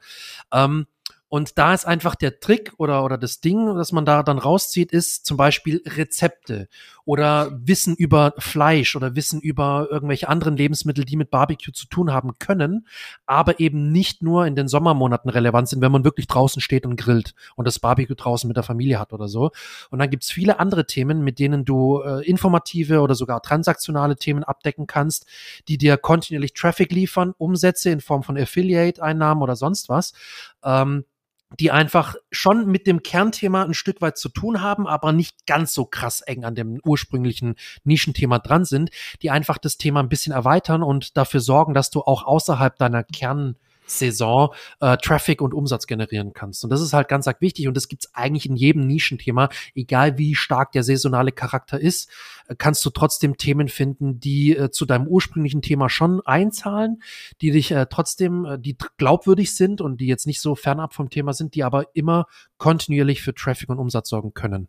Ähm, 0.51 0.87
und 1.29 1.57
da 1.57 1.73
ist 1.73 1.85
einfach 1.85 2.15
der 2.15 2.39
Trick 2.39 2.73
oder, 2.77 3.03
oder 3.03 3.17
das 3.17 3.41
Ding, 3.41 3.75
das 3.75 3.91
man 3.91 4.05
da 4.05 4.23
dann 4.23 4.37
rauszieht, 4.37 4.93
ist 4.93 5.25
zum 5.25 5.35
Beispiel 5.35 5.81
Rezepte 5.85 6.69
oder 7.03 7.51
Wissen 7.53 7.95
über 7.95 8.33
Fleisch 8.37 8.95
oder 8.95 9.15
Wissen 9.15 9.41
über 9.41 9.87
irgendwelche 9.89 10.29
anderen 10.29 10.57
Lebensmittel, 10.57 11.05
die 11.05 11.15
mit 11.15 11.29
Barbecue 11.29 11.71
zu 11.71 11.87
tun 11.87 12.11
haben 12.11 12.37
können, 12.39 12.85
aber 13.25 13.59
eben 13.59 13.91
nicht 13.91 14.21
nur 14.21 14.45
in 14.45 14.55
den 14.55 14.67
Sommermonaten 14.67 15.29
relevant 15.29 15.69
sind, 15.69 15.81
wenn 15.81 15.91
man 15.91 16.03
wirklich 16.03 16.27
draußen 16.27 16.61
steht 16.61 16.85
und 16.85 16.97
grillt 16.97 17.33
und 17.55 17.65
das 17.65 17.79
Barbecue 17.79 18.15
draußen 18.15 18.47
mit 18.47 18.57
der 18.57 18.63
Familie 18.63 18.99
hat 18.99 19.11
oder 19.11 19.27
so. 19.27 19.51
Und 19.89 19.99
dann 19.99 20.09
gibt's 20.09 20.31
viele 20.31 20.59
andere 20.59 20.85
Themen, 20.85 21.23
mit 21.23 21.39
denen 21.39 21.65
du 21.65 22.01
äh, 22.01 22.25
informative 22.25 23.01
oder 23.01 23.15
sogar 23.15 23.41
transaktionale 23.41 24.15
Themen 24.15 24.43
abdecken 24.43 24.87
kannst, 24.87 25.25
die 25.67 25.77
dir 25.77 25.97
kontinuierlich 25.97 26.53
Traffic 26.53 26.91
liefern, 26.91 27.33
Umsätze 27.37 27.89
in 27.89 28.01
Form 28.01 28.23
von 28.23 28.37
Affiliate-Einnahmen 28.37 29.41
oder 29.41 29.55
sonst 29.55 29.89
was. 29.89 30.13
Ähm, 30.63 31.05
die 31.59 31.71
einfach 31.71 32.15
schon 32.29 32.67
mit 32.67 32.87
dem 32.87 33.03
Kernthema 33.03 33.63
ein 33.63 33.73
Stück 33.73 34.01
weit 34.01 34.17
zu 34.17 34.29
tun 34.29 34.61
haben, 34.61 34.85
aber 34.85 35.13
nicht 35.13 35.47
ganz 35.47 35.73
so 35.73 35.85
krass 35.85 36.21
eng 36.21 36.43
an 36.43 36.55
dem 36.55 36.81
ursprünglichen 36.83 37.55
Nischenthema 37.83 38.39
dran 38.39 38.65
sind, 38.65 38.89
die 39.21 39.31
einfach 39.31 39.57
das 39.57 39.77
Thema 39.77 40.01
ein 40.01 40.09
bisschen 40.09 40.33
erweitern 40.33 40.83
und 40.83 41.15
dafür 41.15 41.39
sorgen, 41.39 41.73
dass 41.73 41.89
du 41.89 42.01
auch 42.01 42.23
außerhalb 42.23 42.77
deiner 42.77 43.03
Kern 43.03 43.55
Saison 43.87 44.53
äh, 44.79 44.97
Traffic 44.97 45.41
und 45.41 45.53
Umsatz 45.53 45.87
generieren 45.87 46.33
kannst. 46.33 46.63
Und 46.63 46.69
das 46.69 46.81
ist 46.81 46.93
halt 46.93 47.07
ganz 47.07 47.27
arg 47.27 47.41
wichtig 47.41 47.67
und 47.67 47.75
das 47.75 47.87
gibt's 47.87 48.13
eigentlich 48.13 48.45
in 48.45 48.55
jedem 48.55 48.85
Nischenthema, 48.85 49.49
egal 49.73 50.17
wie 50.17 50.35
stark 50.35 50.71
der 50.73 50.83
saisonale 50.83 51.31
Charakter 51.31 51.79
ist, 51.79 52.09
äh, 52.47 52.55
kannst 52.57 52.85
du 52.85 52.89
trotzdem 52.89 53.37
Themen 53.37 53.67
finden, 53.67 54.19
die 54.19 54.55
äh, 54.55 54.69
zu 54.69 54.85
deinem 54.85 55.07
ursprünglichen 55.07 55.61
Thema 55.61 55.89
schon 55.89 56.21
einzahlen, 56.25 57.01
die 57.41 57.51
dich 57.51 57.71
äh, 57.71 57.87
trotzdem, 57.89 58.45
äh, 58.45 58.59
die 58.59 58.77
glaubwürdig 58.97 59.55
sind 59.55 59.81
und 59.81 60.01
die 60.01 60.07
jetzt 60.07 60.27
nicht 60.27 60.41
so 60.41 60.55
fernab 60.55 60.93
vom 60.93 61.09
Thema 61.09 61.33
sind, 61.33 61.55
die 61.55 61.63
aber 61.63 61.95
immer 61.95 62.27
kontinuierlich 62.57 63.21
für 63.21 63.33
Traffic 63.33 63.69
und 63.69 63.79
Umsatz 63.79 64.09
sorgen 64.09 64.33
können. 64.33 64.67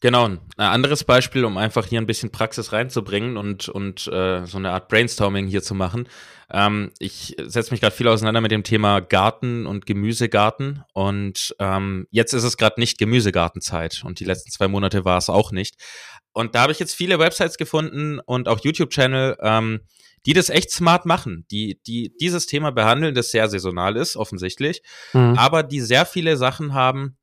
Genau, 0.00 0.26
ein 0.26 0.40
anderes 0.56 1.04
Beispiel, 1.04 1.44
um 1.44 1.56
einfach 1.56 1.86
hier 1.86 2.00
ein 2.00 2.06
bisschen 2.06 2.30
Praxis 2.30 2.72
reinzubringen 2.72 3.38
und, 3.38 3.70
und 3.70 4.06
äh, 4.08 4.44
so 4.44 4.58
eine 4.58 4.72
Art 4.72 4.88
Brainstorming 4.88 5.46
hier 5.46 5.62
zu 5.62 5.74
machen. 5.74 6.08
Ähm, 6.50 6.92
ich 6.98 7.36
setze 7.42 7.70
mich 7.70 7.80
gerade 7.80 7.96
viel 7.96 8.08
auseinander 8.08 8.42
mit 8.42 8.50
dem 8.50 8.64
Thema 8.64 9.00
Garten 9.00 9.64
und 9.66 9.86
Gemüsegarten 9.86 10.84
und 10.92 11.54
ähm, 11.58 12.06
jetzt 12.10 12.34
ist 12.34 12.44
es 12.44 12.58
gerade 12.58 12.78
nicht 12.78 12.98
Gemüsegartenzeit 12.98 14.02
und 14.04 14.20
die 14.20 14.26
letzten 14.26 14.50
zwei 14.50 14.68
Monate 14.68 15.06
war 15.06 15.16
es 15.16 15.30
auch 15.30 15.52
nicht. 15.52 15.76
Und 16.34 16.54
da 16.54 16.62
habe 16.62 16.72
ich 16.72 16.80
jetzt 16.80 16.94
viele 16.94 17.18
Websites 17.18 17.56
gefunden 17.56 18.18
und 18.18 18.48
auch 18.48 18.60
YouTube-Channel, 18.60 19.38
ähm, 19.40 19.80
die 20.26 20.32
das 20.32 20.50
echt 20.50 20.70
smart 20.70 21.06
machen, 21.06 21.46
die, 21.50 21.80
die 21.86 22.12
dieses 22.20 22.46
Thema 22.46 22.72
behandeln, 22.72 23.14
das 23.14 23.30
sehr 23.30 23.48
saisonal 23.48 23.96
ist, 23.96 24.16
offensichtlich, 24.16 24.82
mhm. 25.12 25.38
aber 25.38 25.62
die 25.62 25.80
sehr 25.80 26.04
viele 26.04 26.36
Sachen 26.36 26.74
haben, 26.74 27.16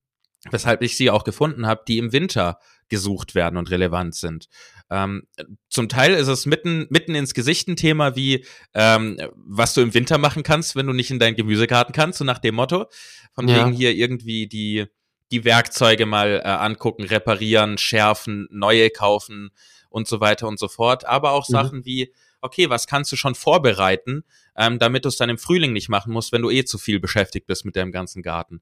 weshalb 0.49 0.81
ich 0.81 0.97
sie 0.97 1.09
auch 1.09 1.23
gefunden 1.23 1.67
habe, 1.67 1.83
die 1.87 1.97
im 1.97 2.11
Winter 2.13 2.57
gesucht 2.89 3.35
werden 3.35 3.57
und 3.57 3.69
relevant 3.69 4.15
sind. 4.15 4.47
Ähm, 4.89 5.23
zum 5.69 5.87
Teil 5.87 6.13
ist 6.13 6.27
es 6.27 6.45
mitten, 6.45 6.87
mitten 6.89 7.15
ins 7.15 7.33
Gesicht 7.33 7.67
ein 7.69 7.77
Thema 7.77 8.15
wie, 8.15 8.45
ähm, 8.73 9.17
was 9.35 9.73
du 9.73 9.81
im 9.81 9.93
Winter 9.93 10.17
machen 10.17 10.43
kannst, 10.43 10.75
wenn 10.75 10.87
du 10.87 10.93
nicht 10.93 11.11
in 11.11 11.19
deinen 11.19 11.37
Gemüsegarten 11.37 11.93
kannst, 11.93 12.19
so 12.19 12.25
nach 12.25 12.39
dem 12.39 12.55
Motto. 12.55 12.87
Von 13.33 13.47
ja. 13.47 13.57
wegen 13.57 13.71
hier 13.71 13.93
irgendwie 13.93 14.47
die, 14.47 14.87
die 15.31 15.45
Werkzeuge 15.45 16.05
mal 16.05 16.41
äh, 16.43 16.47
angucken, 16.47 17.03
reparieren, 17.03 17.77
schärfen, 17.77 18.47
neue 18.51 18.89
kaufen 18.89 19.51
und 19.89 20.07
so 20.07 20.19
weiter 20.19 20.47
und 20.49 20.59
so 20.59 20.67
fort. 20.67 21.05
Aber 21.05 21.31
auch 21.31 21.47
mhm. 21.47 21.53
Sachen 21.53 21.85
wie, 21.85 22.13
okay, 22.41 22.69
was 22.69 22.87
kannst 22.87 23.11
du 23.13 23.15
schon 23.15 23.35
vorbereiten, 23.35 24.23
ähm, 24.57 24.79
damit 24.79 25.05
du 25.05 25.09
es 25.09 25.15
dann 25.15 25.29
im 25.29 25.37
Frühling 25.37 25.71
nicht 25.71 25.87
machen 25.87 26.11
musst, 26.11 26.33
wenn 26.33 26.41
du 26.41 26.49
eh 26.49 26.65
zu 26.65 26.77
viel 26.77 26.99
beschäftigt 26.99 27.47
bist 27.47 27.63
mit 27.63 27.77
deinem 27.77 27.93
ganzen 27.93 28.21
Garten. 28.21 28.61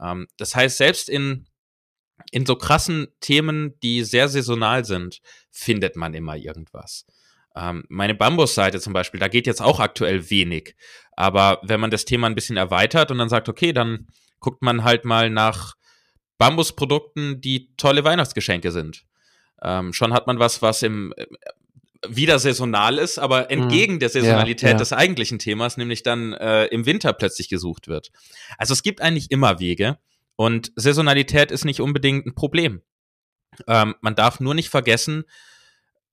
Ähm, 0.00 0.28
das 0.36 0.54
heißt, 0.54 0.76
selbst 0.76 1.08
in, 1.08 1.46
in 2.30 2.46
so 2.46 2.56
krassen 2.56 3.08
Themen, 3.20 3.78
die 3.82 4.04
sehr 4.04 4.28
saisonal 4.28 4.84
sind, 4.84 5.20
findet 5.50 5.96
man 5.96 6.14
immer 6.14 6.36
irgendwas. 6.36 7.06
Ähm, 7.56 7.84
meine 7.88 8.14
Bambus-Seite 8.14 8.80
zum 8.80 8.92
Beispiel, 8.92 9.20
da 9.20 9.28
geht 9.28 9.46
jetzt 9.46 9.62
auch 9.62 9.80
aktuell 9.80 10.30
wenig. 10.30 10.76
Aber 11.12 11.60
wenn 11.62 11.80
man 11.80 11.90
das 11.90 12.04
Thema 12.04 12.26
ein 12.26 12.34
bisschen 12.34 12.56
erweitert 12.56 13.10
und 13.10 13.18
dann 13.18 13.28
sagt, 13.28 13.48
okay, 13.48 13.72
dann 13.72 14.06
guckt 14.38 14.62
man 14.62 14.84
halt 14.84 15.04
mal 15.04 15.30
nach 15.30 15.74
Bambusprodukten, 16.38 17.40
die 17.40 17.74
tolle 17.76 18.04
Weihnachtsgeschenke 18.04 18.72
sind. 18.72 19.04
Ähm, 19.62 19.92
schon 19.92 20.14
hat 20.14 20.26
man 20.26 20.38
was, 20.38 20.62
was 20.62 20.82
im 20.82 21.12
äh, 21.16 21.26
wieder 22.08 22.38
saisonal 22.38 22.98
ist, 22.98 23.18
aber 23.18 23.42
mhm. 23.42 23.62
entgegen 23.62 23.98
der 23.98 24.08
Saisonalität 24.08 24.62
ja, 24.62 24.70
ja. 24.70 24.76
des 24.76 24.92
eigentlichen 24.92 25.38
Themas, 25.38 25.76
nämlich 25.76 26.02
dann 26.02 26.32
äh, 26.32 26.66
im 26.66 26.86
Winter 26.86 27.12
plötzlich 27.12 27.48
gesucht 27.48 27.88
wird. 27.88 28.10
Also 28.58 28.72
es 28.72 28.82
gibt 28.82 29.00
eigentlich 29.00 29.30
immer 29.30 29.60
Wege 29.60 29.98
und 30.36 30.72
Saisonalität 30.76 31.50
ist 31.50 31.64
nicht 31.64 31.80
unbedingt 31.80 32.26
ein 32.26 32.34
Problem. 32.34 32.82
Ähm, 33.66 33.94
man 34.00 34.14
darf 34.14 34.40
nur 34.40 34.54
nicht 34.54 34.70
vergessen, 34.70 35.24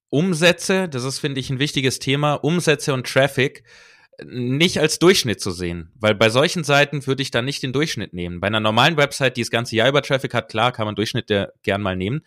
Umsätze, 0.10 0.88
das 0.90 1.04
ist, 1.04 1.20
finde 1.20 1.40
ich, 1.40 1.50
ein 1.50 1.60
wichtiges 1.60 2.00
Thema, 2.00 2.34
Umsätze 2.34 2.94
und 2.94 3.08
Traffic 3.08 3.64
nicht 4.26 4.80
als 4.80 5.00
Durchschnitt 5.00 5.40
zu 5.40 5.52
sehen, 5.52 5.92
weil 5.96 6.16
bei 6.16 6.30
solchen 6.30 6.64
Seiten 6.64 7.06
würde 7.06 7.22
ich 7.22 7.30
dann 7.30 7.46
nicht 7.46 7.62
den 7.62 7.74
Durchschnitt 7.74 8.14
nehmen. 8.14 8.40
Bei 8.40 8.48
einer 8.48 8.60
normalen 8.60 8.98
Website, 8.98 9.38
die 9.38 9.42
das 9.42 9.52
ganze 9.52 9.76
Jahr 9.76 9.90
über 9.90 10.02
Traffic 10.02 10.34
hat, 10.34 10.50
klar, 10.50 10.72
kann 10.72 10.86
man 10.86 10.96
Durchschnitt 10.96 11.32
gern 11.62 11.82
mal 11.82 11.96
nehmen. 11.96 12.22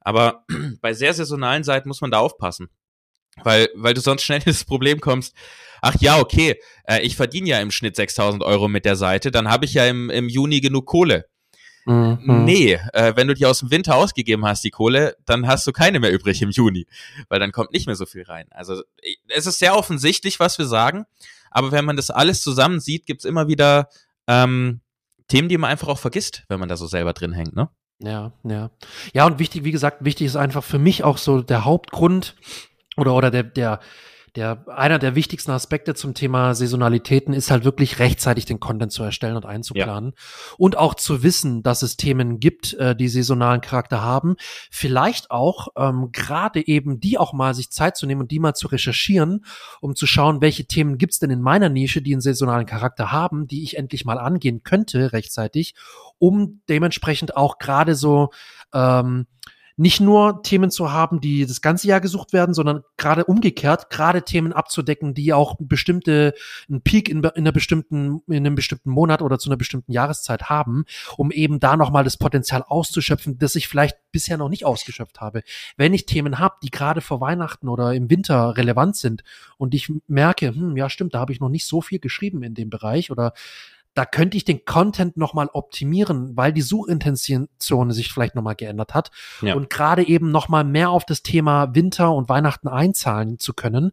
Aber 0.00 0.44
bei 0.80 0.92
sehr 0.92 1.12
saisonalen 1.12 1.64
Seiten 1.64 1.88
muss 1.88 2.00
man 2.00 2.12
da 2.12 2.18
aufpassen. 2.18 2.68
Weil, 3.42 3.68
weil 3.74 3.94
du 3.94 4.00
sonst 4.00 4.22
schnell 4.22 4.42
ins 4.44 4.64
Problem 4.64 5.00
kommst, 5.00 5.34
ach 5.82 5.96
ja, 6.00 6.18
okay, 6.18 6.58
äh, 6.84 7.00
ich 7.00 7.16
verdiene 7.16 7.48
ja 7.48 7.60
im 7.60 7.70
Schnitt 7.70 7.96
6000 7.96 8.42
Euro 8.42 8.68
mit 8.68 8.84
der 8.84 8.96
Seite, 8.96 9.30
dann 9.30 9.50
habe 9.50 9.64
ich 9.64 9.74
ja 9.74 9.86
im, 9.86 10.10
im 10.10 10.28
Juni 10.28 10.60
genug 10.60 10.86
Kohle. 10.86 11.26
Mhm. 11.86 12.44
Nee, 12.44 12.80
äh, 12.94 13.12
wenn 13.14 13.28
du 13.28 13.34
die 13.34 13.44
aus 13.44 13.58
dem 13.58 13.70
Winter 13.70 13.96
ausgegeben 13.96 14.46
hast, 14.46 14.64
die 14.64 14.70
Kohle, 14.70 15.16
dann 15.26 15.46
hast 15.46 15.66
du 15.66 15.72
keine 15.72 16.00
mehr 16.00 16.12
übrig 16.12 16.40
im 16.40 16.50
Juni, 16.50 16.86
weil 17.28 17.40
dann 17.40 17.52
kommt 17.52 17.72
nicht 17.72 17.86
mehr 17.86 17.96
so 17.96 18.06
viel 18.06 18.22
rein. 18.22 18.46
Also 18.50 18.82
es 19.28 19.46
ist 19.46 19.58
sehr 19.58 19.76
offensichtlich, 19.76 20.40
was 20.40 20.58
wir 20.58 20.64
sagen, 20.64 21.04
aber 21.50 21.72
wenn 21.72 21.84
man 21.84 21.96
das 21.96 22.10
alles 22.10 22.42
zusammen 22.42 22.80
sieht, 22.80 23.06
gibt's 23.06 23.26
immer 23.26 23.48
wieder 23.48 23.88
ähm, 24.26 24.80
Themen, 25.28 25.48
die 25.48 25.58
man 25.58 25.70
einfach 25.70 25.88
auch 25.88 25.98
vergisst, 25.98 26.44
wenn 26.48 26.58
man 26.60 26.68
da 26.68 26.76
so 26.76 26.86
selber 26.86 27.12
drin 27.12 27.32
hängt, 27.32 27.54
ne? 27.54 27.68
Ja, 28.00 28.32
ja. 28.42 28.70
Ja, 29.12 29.26
und 29.26 29.38
wichtig, 29.38 29.64
wie 29.64 29.70
gesagt, 29.70 30.04
wichtig 30.04 30.26
ist 30.26 30.36
einfach 30.36 30.64
für 30.64 30.78
mich 30.78 31.04
auch 31.04 31.18
so 31.18 31.42
der 31.42 31.64
Hauptgrund, 31.64 32.34
oder, 32.96 33.14
oder 33.14 33.30
der, 33.30 33.42
der, 33.42 33.80
der, 34.36 34.64
einer 34.68 34.98
der 34.98 35.14
wichtigsten 35.14 35.52
Aspekte 35.52 35.94
zum 35.94 36.14
Thema 36.14 36.54
Saisonalitäten 36.54 37.32
ist 37.32 37.52
halt 37.52 37.64
wirklich 37.64 38.00
rechtzeitig 38.00 38.44
den 38.44 38.58
Content 38.58 38.90
zu 38.90 39.04
erstellen 39.04 39.36
und 39.36 39.46
einzuplanen 39.46 40.12
ja. 40.16 40.54
und 40.58 40.76
auch 40.76 40.94
zu 40.94 41.22
wissen, 41.22 41.62
dass 41.62 41.82
es 41.82 41.96
Themen 41.96 42.40
gibt, 42.40 42.74
äh, 42.74 42.96
die 42.96 43.08
saisonalen 43.08 43.60
Charakter 43.60 44.02
haben. 44.02 44.34
Vielleicht 44.70 45.30
auch 45.30 45.68
ähm, 45.76 46.08
gerade 46.10 46.66
eben 46.66 46.98
die 46.98 47.16
auch 47.16 47.32
mal 47.32 47.54
sich 47.54 47.70
Zeit 47.70 47.96
zu 47.96 48.06
nehmen 48.06 48.22
und 48.22 48.32
die 48.32 48.40
mal 48.40 48.54
zu 48.54 48.66
recherchieren, 48.66 49.44
um 49.80 49.94
zu 49.94 50.06
schauen, 50.06 50.40
welche 50.40 50.66
Themen 50.66 50.98
gibt's 50.98 51.20
denn 51.20 51.30
in 51.30 51.40
meiner 51.40 51.68
Nische, 51.68 52.02
die 52.02 52.12
einen 52.12 52.20
saisonalen 52.20 52.66
Charakter 52.66 53.12
haben, 53.12 53.46
die 53.46 53.62
ich 53.62 53.76
endlich 53.76 54.04
mal 54.04 54.18
angehen 54.18 54.64
könnte 54.64 55.12
rechtzeitig, 55.12 55.74
um 56.18 56.60
dementsprechend 56.68 57.36
auch 57.36 57.58
gerade 57.58 57.94
so 57.94 58.30
ähm, 58.72 59.26
nicht 59.76 60.00
nur 60.00 60.42
Themen 60.42 60.70
zu 60.70 60.92
haben, 60.92 61.20
die 61.20 61.46
das 61.46 61.60
ganze 61.60 61.88
Jahr 61.88 62.00
gesucht 62.00 62.32
werden, 62.32 62.54
sondern 62.54 62.82
gerade 62.96 63.24
umgekehrt, 63.24 63.90
gerade 63.90 64.22
Themen 64.22 64.52
abzudecken, 64.52 65.14
die 65.14 65.32
auch 65.32 65.56
bestimmte, 65.58 66.34
einen 66.68 66.82
Peak 66.82 67.08
in, 67.08 67.18
in 67.18 67.30
einer 67.30 67.52
bestimmten, 67.52 68.20
in 68.28 68.46
einem 68.46 68.54
bestimmten 68.54 68.90
Monat 68.90 69.20
oder 69.20 69.38
zu 69.38 69.48
einer 69.48 69.56
bestimmten 69.56 69.90
Jahreszeit 69.90 70.44
haben, 70.44 70.84
um 71.16 71.32
eben 71.32 71.58
da 71.58 71.76
nochmal 71.76 72.04
das 72.04 72.16
Potenzial 72.16 72.62
auszuschöpfen, 72.62 73.38
das 73.38 73.56
ich 73.56 73.66
vielleicht 73.66 73.96
bisher 74.12 74.36
noch 74.36 74.48
nicht 74.48 74.64
ausgeschöpft 74.64 75.20
habe. 75.20 75.42
Wenn 75.76 75.92
ich 75.92 76.06
Themen 76.06 76.38
habe, 76.38 76.56
die 76.62 76.70
gerade 76.70 77.00
vor 77.00 77.20
Weihnachten 77.20 77.68
oder 77.68 77.94
im 77.94 78.10
Winter 78.10 78.56
relevant 78.56 78.96
sind 78.96 79.24
und 79.58 79.74
ich 79.74 79.92
merke, 80.06 80.54
hm, 80.54 80.76
ja 80.76 80.88
stimmt, 80.88 81.14
da 81.14 81.18
habe 81.18 81.32
ich 81.32 81.40
noch 81.40 81.48
nicht 81.48 81.66
so 81.66 81.80
viel 81.80 81.98
geschrieben 81.98 82.42
in 82.44 82.54
dem 82.54 82.70
Bereich 82.70 83.10
oder 83.10 83.32
da 83.94 84.04
könnte 84.04 84.36
ich 84.36 84.44
den 84.44 84.64
Content 84.64 85.16
nochmal 85.16 85.48
optimieren, 85.52 86.36
weil 86.36 86.52
die 86.52 86.62
Suchintention 86.62 87.48
sich 87.90 88.12
vielleicht 88.12 88.34
nochmal 88.34 88.56
geändert 88.56 88.92
hat 88.92 89.10
ja. 89.40 89.54
und 89.54 89.70
gerade 89.70 90.06
eben 90.06 90.30
nochmal 90.30 90.64
mehr 90.64 90.90
auf 90.90 91.04
das 91.04 91.22
Thema 91.22 91.74
Winter 91.74 92.12
und 92.12 92.28
Weihnachten 92.28 92.68
einzahlen 92.68 93.38
zu 93.38 93.54
können. 93.54 93.92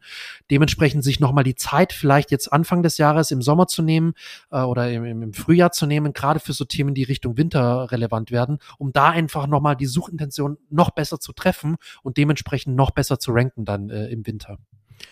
Dementsprechend 0.50 1.04
sich 1.04 1.20
nochmal 1.20 1.44
die 1.44 1.56
Zeit 1.56 1.94
vielleicht 1.94 2.32
jetzt 2.32 2.52
Anfang 2.52 2.82
des 2.84 2.98
Jahres 2.98 3.32
im 3.32 3.42
Sommer 3.42 3.68
zu 3.68 3.84
nehmen 3.84 4.14
äh, 4.50 4.62
oder 4.62 4.92
im, 4.92 5.06
im, 5.06 5.34
Frühjahr 5.34 5.72
zu 5.72 5.86
nehmen, 5.86 6.14
gerade 6.14 6.40
für 6.40 6.54
so 6.54 6.66
Themen, 6.66 6.94
die 6.96 7.04
Richtung 7.04 7.38
Winter 7.38 7.92
relevant 7.92 8.32
werden, 8.32 8.58
um 8.78 8.92
da 8.92 9.10
einfach 9.10 9.48
nochmal 9.48 9.76
die 9.76 9.86
Suchintention 9.86 10.58
noch 10.70 10.92
besser 10.92 11.20
zu 11.20 11.32
treffen 11.32 11.76
und 12.02 12.18
dementsprechend 12.18 12.76
noch 12.76 12.92
besser 12.92 13.20
zu 13.20 13.32
ranken 13.32 13.66
dann 13.66 13.90
äh, 13.90 14.08
im 14.08 14.26
Winter. 14.26 14.58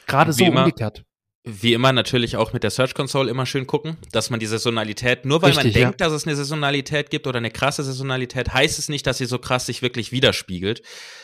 Gerade 0.08 0.34
so 0.34 0.44
immer, 0.44 0.62
umgekehrt 0.62 1.06
wie 1.44 1.74
immer 1.74 1.94
natürlich 1.94 2.36
auch 2.36 2.52
mit 2.54 2.64
der 2.64 2.70
Search 2.70 2.94
Console 2.94 3.30
immer 3.30 3.46
schön 3.46 3.66
gucken, 3.66 3.98
dass 4.12 4.30
man 4.30 4.40
die 4.40 4.46
Saisonalität, 4.46 5.26
nur 5.26 5.42
weil 5.42 5.52
Richtig, 5.52 5.66
man 5.66 5.74
denkt, 5.74 6.02
ja. 6.02 6.08
dass 6.08 6.14
es 6.14 6.28
eine 6.28 6.36
Saisonalität 6.36 7.10
gibt 7.10 7.28
oder 7.28 7.38
eine 7.38 7.50
krasse 7.50 7.84
Saisonalität, 7.84 8.54
heißt 8.54 8.78
es 8.78 8.90
nicht, 8.90 9.08
dass 9.08 9.20
sie 9.20 9.26
so 9.26 9.40
krass 9.40 9.66
sich 9.66 9.82
wirklich 9.82 10.12
widerspiegelt. 10.12 10.82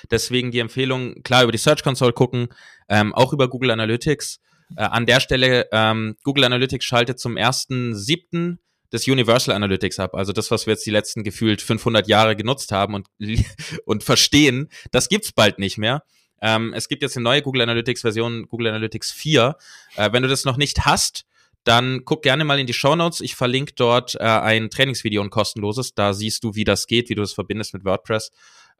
Deswegen 0.09 0.51
die 0.51 0.59
Empfehlung, 0.59 1.21
klar 1.23 1.43
über 1.43 1.51
die 1.51 1.57
Search 1.57 1.83
Console 1.83 2.13
gucken, 2.13 2.47
ähm, 2.87 3.13
auch 3.13 3.33
über 3.33 3.49
Google 3.49 3.71
Analytics. 3.71 4.39
Äh, 4.77 4.83
an 4.83 5.05
der 5.05 5.19
Stelle, 5.19 5.67
ähm, 5.71 6.15
Google 6.23 6.45
Analytics 6.45 6.85
schaltet 6.85 7.19
zum 7.19 7.37
ersten 7.37 7.93
siebten 7.95 8.59
das 8.91 9.07
Universal 9.07 9.53
Analytics 9.53 9.99
ab, 9.99 10.15
also 10.15 10.31
das, 10.31 10.51
was 10.51 10.65
wir 10.67 10.73
jetzt 10.73 10.85
die 10.85 10.91
letzten 10.91 11.23
gefühlt 11.23 11.61
500 11.61 12.07
Jahre 12.07 12.35
genutzt 12.35 12.71
haben 12.71 12.93
und, 12.93 13.07
und 13.85 14.03
verstehen, 14.03 14.69
das 14.91 15.09
gibt's 15.09 15.33
bald 15.33 15.59
nicht 15.59 15.77
mehr. 15.77 16.03
Ähm, 16.41 16.73
es 16.73 16.87
gibt 16.87 17.01
jetzt 17.01 17.15
eine 17.15 17.23
neue 17.23 17.41
Google 17.41 17.61
Analytics 17.61 18.01
Version, 18.01 18.47
Google 18.47 18.67
Analytics 18.67 19.11
4. 19.11 19.55
Äh, 19.95 20.11
wenn 20.11 20.23
du 20.23 20.29
das 20.29 20.45
noch 20.45 20.57
nicht 20.57 20.85
hast, 20.85 21.25
dann 21.63 22.05
guck 22.05 22.21
gerne 22.21 22.45
mal 22.45 22.59
in 22.59 22.67
die 22.67 22.73
Show 22.73 22.95
Notes. 22.95 23.21
Ich 23.21 23.35
verlinke 23.35 23.73
dort 23.75 24.15
äh, 24.15 24.23
ein 24.23 24.69
Trainingsvideo, 24.69 25.21
ein 25.21 25.29
kostenloses. 25.29 25.93
Da 25.95 26.13
siehst 26.13 26.43
du, 26.43 26.55
wie 26.55 26.63
das 26.63 26.87
geht, 26.87 27.09
wie 27.09 27.15
du 27.15 27.21
das 27.21 27.33
verbindest 27.33 27.73
mit 27.73 27.83
WordPress. 27.85 28.31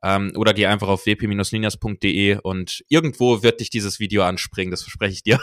Ähm, 0.04 0.34
oder 0.36 0.54
geh 0.54 0.68
einfach 0.68 0.88
auf 0.88 1.06
wp-linias.de 1.06 2.40
und 2.44 2.84
irgendwo 2.90 3.42
wird 3.42 3.60
dich 3.60 3.70
dieses 3.70 4.00
Video 4.00 4.24
anspringen, 4.24 4.70
das 4.70 4.84
verspreche 4.84 5.14
ich 5.14 5.24
dir. 5.24 5.40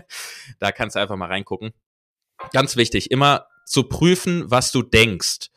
da 0.58 0.72
kannst 0.72 0.96
du 0.96 1.00
einfach 1.00 1.16
mal 1.16 1.28
reingucken. 1.28 1.72
Ganz 2.52 2.76
wichtig, 2.76 3.10
immer 3.10 3.46
zu 3.66 3.84
prüfen, 3.84 4.50
was 4.50 4.72
du 4.72 4.82
denkst 4.82 5.48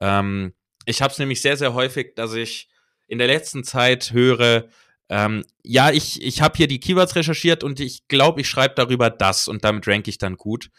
Ähm, 0.00 0.54
ich 0.86 1.02
habe 1.02 1.12
es 1.12 1.18
nämlich 1.18 1.42
sehr, 1.42 1.56
sehr 1.56 1.74
häufig, 1.74 2.14
dass 2.14 2.32
ich 2.32 2.68
in 3.08 3.18
der 3.18 3.26
letzten 3.26 3.62
Zeit 3.62 4.12
höre, 4.12 4.68
ähm, 5.08 5.44
ja, 5.62 5.90
ich, 5.90 6.22
ich 6.22 6.42
habe 6.42 6.56
hier 6.56 6.68
die 6.68 6.80
Keywords 6.80 7.16
recherchiert 7.16 7.64
und 7.64 7.80
ich 7.80 8.06
glaube, 8.08 8.40
ich 8.40 8.48
schreibe 8.48 8.74
darüber 8.74 9.10
das 9.10 9.48
und 9.48 9.64
damit 9.64 9.86
ranke 9.86 10.10
ich 10.10 10.18
dann 10.18 10.36
gut. 10.36 10.70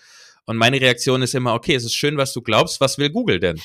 Und 0.46 0.58
meine 0.58 0.80
Reaktion 0.80 1.22
ist 1.22 1.36
immer, 1.36 1.54
okay, 1.54 1.76
es 1.76 1.84
ist 1.84 1.96
schön, 1.96 2.18
was 2.18 2.34
du 2.34 2.42
glaubst, 2.42 2.82
was 2.82 2.98
will 2.98 3.10
Google 3.10 3.40
denn? 3.40 3.60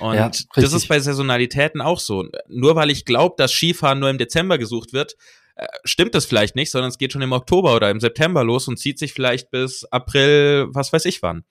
Und 0.00 0.14
ja, 0.14 0.30
das 0.54 0.72
ist 0.72 0.88
bei 0.88 1.00
Saisonalitäten 1.00 1.80
auch 1.80 2.00
so. 2.00 2.28
Nur 2.48 2.76
weil 2.76 2.90
ich 2.90 3.04
glaube, 3.04 3.34
dass 3.38 3.52
Skifahren 3.52 3.98
nur 3.98 4.10
im 4.10 4.18
Dezember 4.18 4.58
gesucht 4.58 4.92
wird, 4.92 5.16
äh, 5.56 5.66
stimmt 5.84 6.14
das 6.14 6.26
vielleicht 6.26 6.54
nicht, 6.54 6.70
sondern 6.70 6.90
es 6.90 6.98
geht 6.98 7.12
schon 7.12 7.22
im 7.22 7.32
Oktober 7.32 7.74
oder 7.74 7.90
im 7.90 8.00
September 8.00 8.44
los 8.44 8.68
und 8.68 8.78
zieht 8.78 8.98
sich 8.98 9.12
vielleicht 9.12 9.50
bis 9.50 9.84
April, 9.86 10.68
was 10.70 10.92
weiß 10.92 11.04
ich 11.06 11.22
wann. 11.22 11.44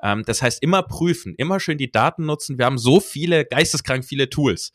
Ähm, 0.00 0.22
das 0.24 0.42
heißt, 0.42 0.62
immer 0.62 0.82
prüfen, 0.82 1.34
immer 1.36 1.58
schön 1.58 1.78
die 1.78 1.90
Daten 1.90 2.24
nutzen. 2.24 2.58
Wir 2.58 2.66
haben 2.66 2.78
so 2.78 3.00
viele, 3.00 3.44
geisteskrank 3.44 4.04
viele 4.04 4.30
Tools, 4.30 4.72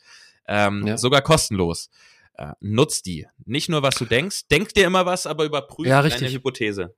ähm, 0.47 0.85
ja. 0.85 0.97
sogar 0.97 1.21
kostenlos. 1.21 1.89
Äh, 2.35 2.53
nutz 2.59 3.01
die. 3.01 3.27
Nicht 3.45 3.69
nur, 3.69 3.83
was 3.83 3.95
du 3.95 4.05
denkst. 4.05 4.47
Denk 4.49 4.73
dir 4.73 4.87
immer 4.87 5.05
was, 5.05 5.27
aber 5.27 5.45
überprüf 5.45 5.87
ja, 5.87 6.01
deine 6.01 6.29
Hypothese. 6.29 6.95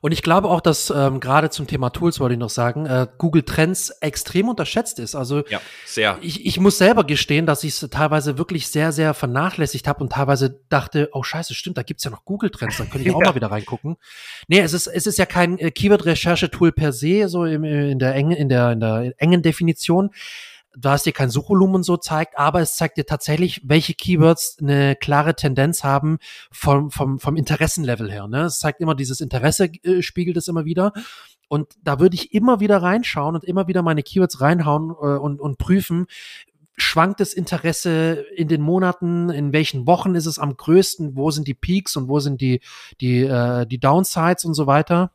Und 0.00 0.12
ich 0.12 0.22
glaube 0.22 0.48
auch, 0.48 0.60
dass 0.60 0.90
ähm, 0.90 1.20
gerade 1.20 1.50
zum 1.50 1.66
Thema 1.66 1.90
Tools 1.90 2.20
wollte 2.20 2.34
ich 2.34 2.38
noch 2.38 2.50
sagen, 2.50 2.86
äh, 2.86 3.06
Google 3.18 3.42
Trends 3.42 3.90
extrem 4.00 4.48
unterschätzt 4.48 4.98
ist. 4.98 5.14
Also 5.14 5.44
ja, 5.48 5.60
sehr. 5.86 6.18
Ich, 6.20 6.46
ich 6.46 6.60
muss 6.60 6.78
selber 6.78 7.04
gestehen, 7.04 7.46
dass 7.46 7.64
ich 7.64 7.80
es 7.82 7.90
teilweise 7.90 8.38
wirklich 8.38 8.68
sehr, 8.68 8.92
sehr 8.92 9.14
vernachlässigt 9.14 9.88
habe 9.88 10.00
und 10.00 10.12
teilweise 10.12 10.60
dachte, 10.68 11.08
oh 11.12 11.22
scheiße, 11.22 11.54
stimmt, 11.54 11.78
da 11.78 11.82
gibt's 11.82 12.04
ja 12.04 12.10
noch 12.10 12.24
Google 12.24 12.50
Trends, 12.50 12.76
da 12.76 12.84
könnte 12.84 13.08
ich 13.08 13.10
auch 13.14 13.20
ja. 13.20 13.28
mal 13.28 13.34
wieder 13.34 13.50
reingucken. 13.50 13.96
Nee, 14.46 14.60
es 14.60 14.72
ist, 14.72 14.86
es 14.86 15.06
ist 15.06 15.18
ja 15.18 15.26
kein 15.26 15.58
äh, 15.58 15.70
Keyword-Recherche-Tool 15.70 16.72
per 16.72 16.92
se, 16.92 17.28
so 17.28 17.44
im, 17.44 17.64
in 17.64 17.98
der 17.98 18.14
engen, 18.14 18.32
in 18.32 18.48
der, 18.48 18.72
in 18.72 18.80
der 18.80 19.14
engen 19.18 19.42
Definition 19.42 20.10
du 20.80 20.88
hast 20.88 21.06
dir 21.06 21.12
kein 21.12 21.30
Suchvolumen 21.30 21.82
so 21.82 21.96
zeigt, 21.96 22.38
aber 22.38 22.60
es 22.60 22.76
zeigt 22.76 22.96
dir 22.96 23.06
tatsächlich, 23.06 23.60
welche 23.64 23.94
Keywords 23.94 24.58
eine 24.60 24.96
klare 24.96 25.34
Tendenz 25.34 25.84
haben 25.84 26.18
vom, 26.50 26.90
vom, 26.90 27.18
vom 27.18 27.36
Interessenlevel 27.36 28.10
her. 28.10 28.28
Ne? 28.28 28.42
Es 28.42 28.58
zeigt 28.58 28.80
immer 28.80 28.94
dieses 28.94 29.20
Interesse, 29.20 29.70
äh, 29.82 30.02
spiegelt 30.02 30.36
es 30.36 30.48
immer 30.48 30.64
wieder. 30.64 30.92
Und 31.48 31.74
da 31.82 31.98
würde 31.98 32.14
ich 32.14 32.32
immer 32.34 32.60
wieder 32.60 32.82
reinschauen 32.82 33.34
und 33.34 33.44
immer 33.44 33.68
wieder 33.68 33.82
meine 33.82 34.02
Keywords 34.02 34.40
reinhauen 34.40 34.90
äh, 34.90 35.18
und, 35.18 35.40
und 35.40 35.58
prüfen, 35.58 36.06
schwankt 36.76 37.20
das 37.20 37.32
Interesse 37.32 38.24
in 38.36 38.46
den 38.46 38.60
Monaten, 38.60 39.30
in 39.30 39.52
welchen 39.52 39.86
Wochen 39.86 40.14
ist 40.14 40.26
es 40.26 40.38
am 40.38 40.56
größten, 40.56 41.16
wo 41.16 41.30
sind 41.30 41.48
die 41.48 41.54
Peaks 41.54 41.96
und 41.96 42.08
wo 42.08 42.20
sind 42.20 42.40
die, 42.40 42.60
die, 43.00 43.22
äh, 43.22 43.66
die 43.66 43.78
Downsides 43.80 44.44
und 44.44 44.54
so 44.54 44.66
weiter. 44.66 45.10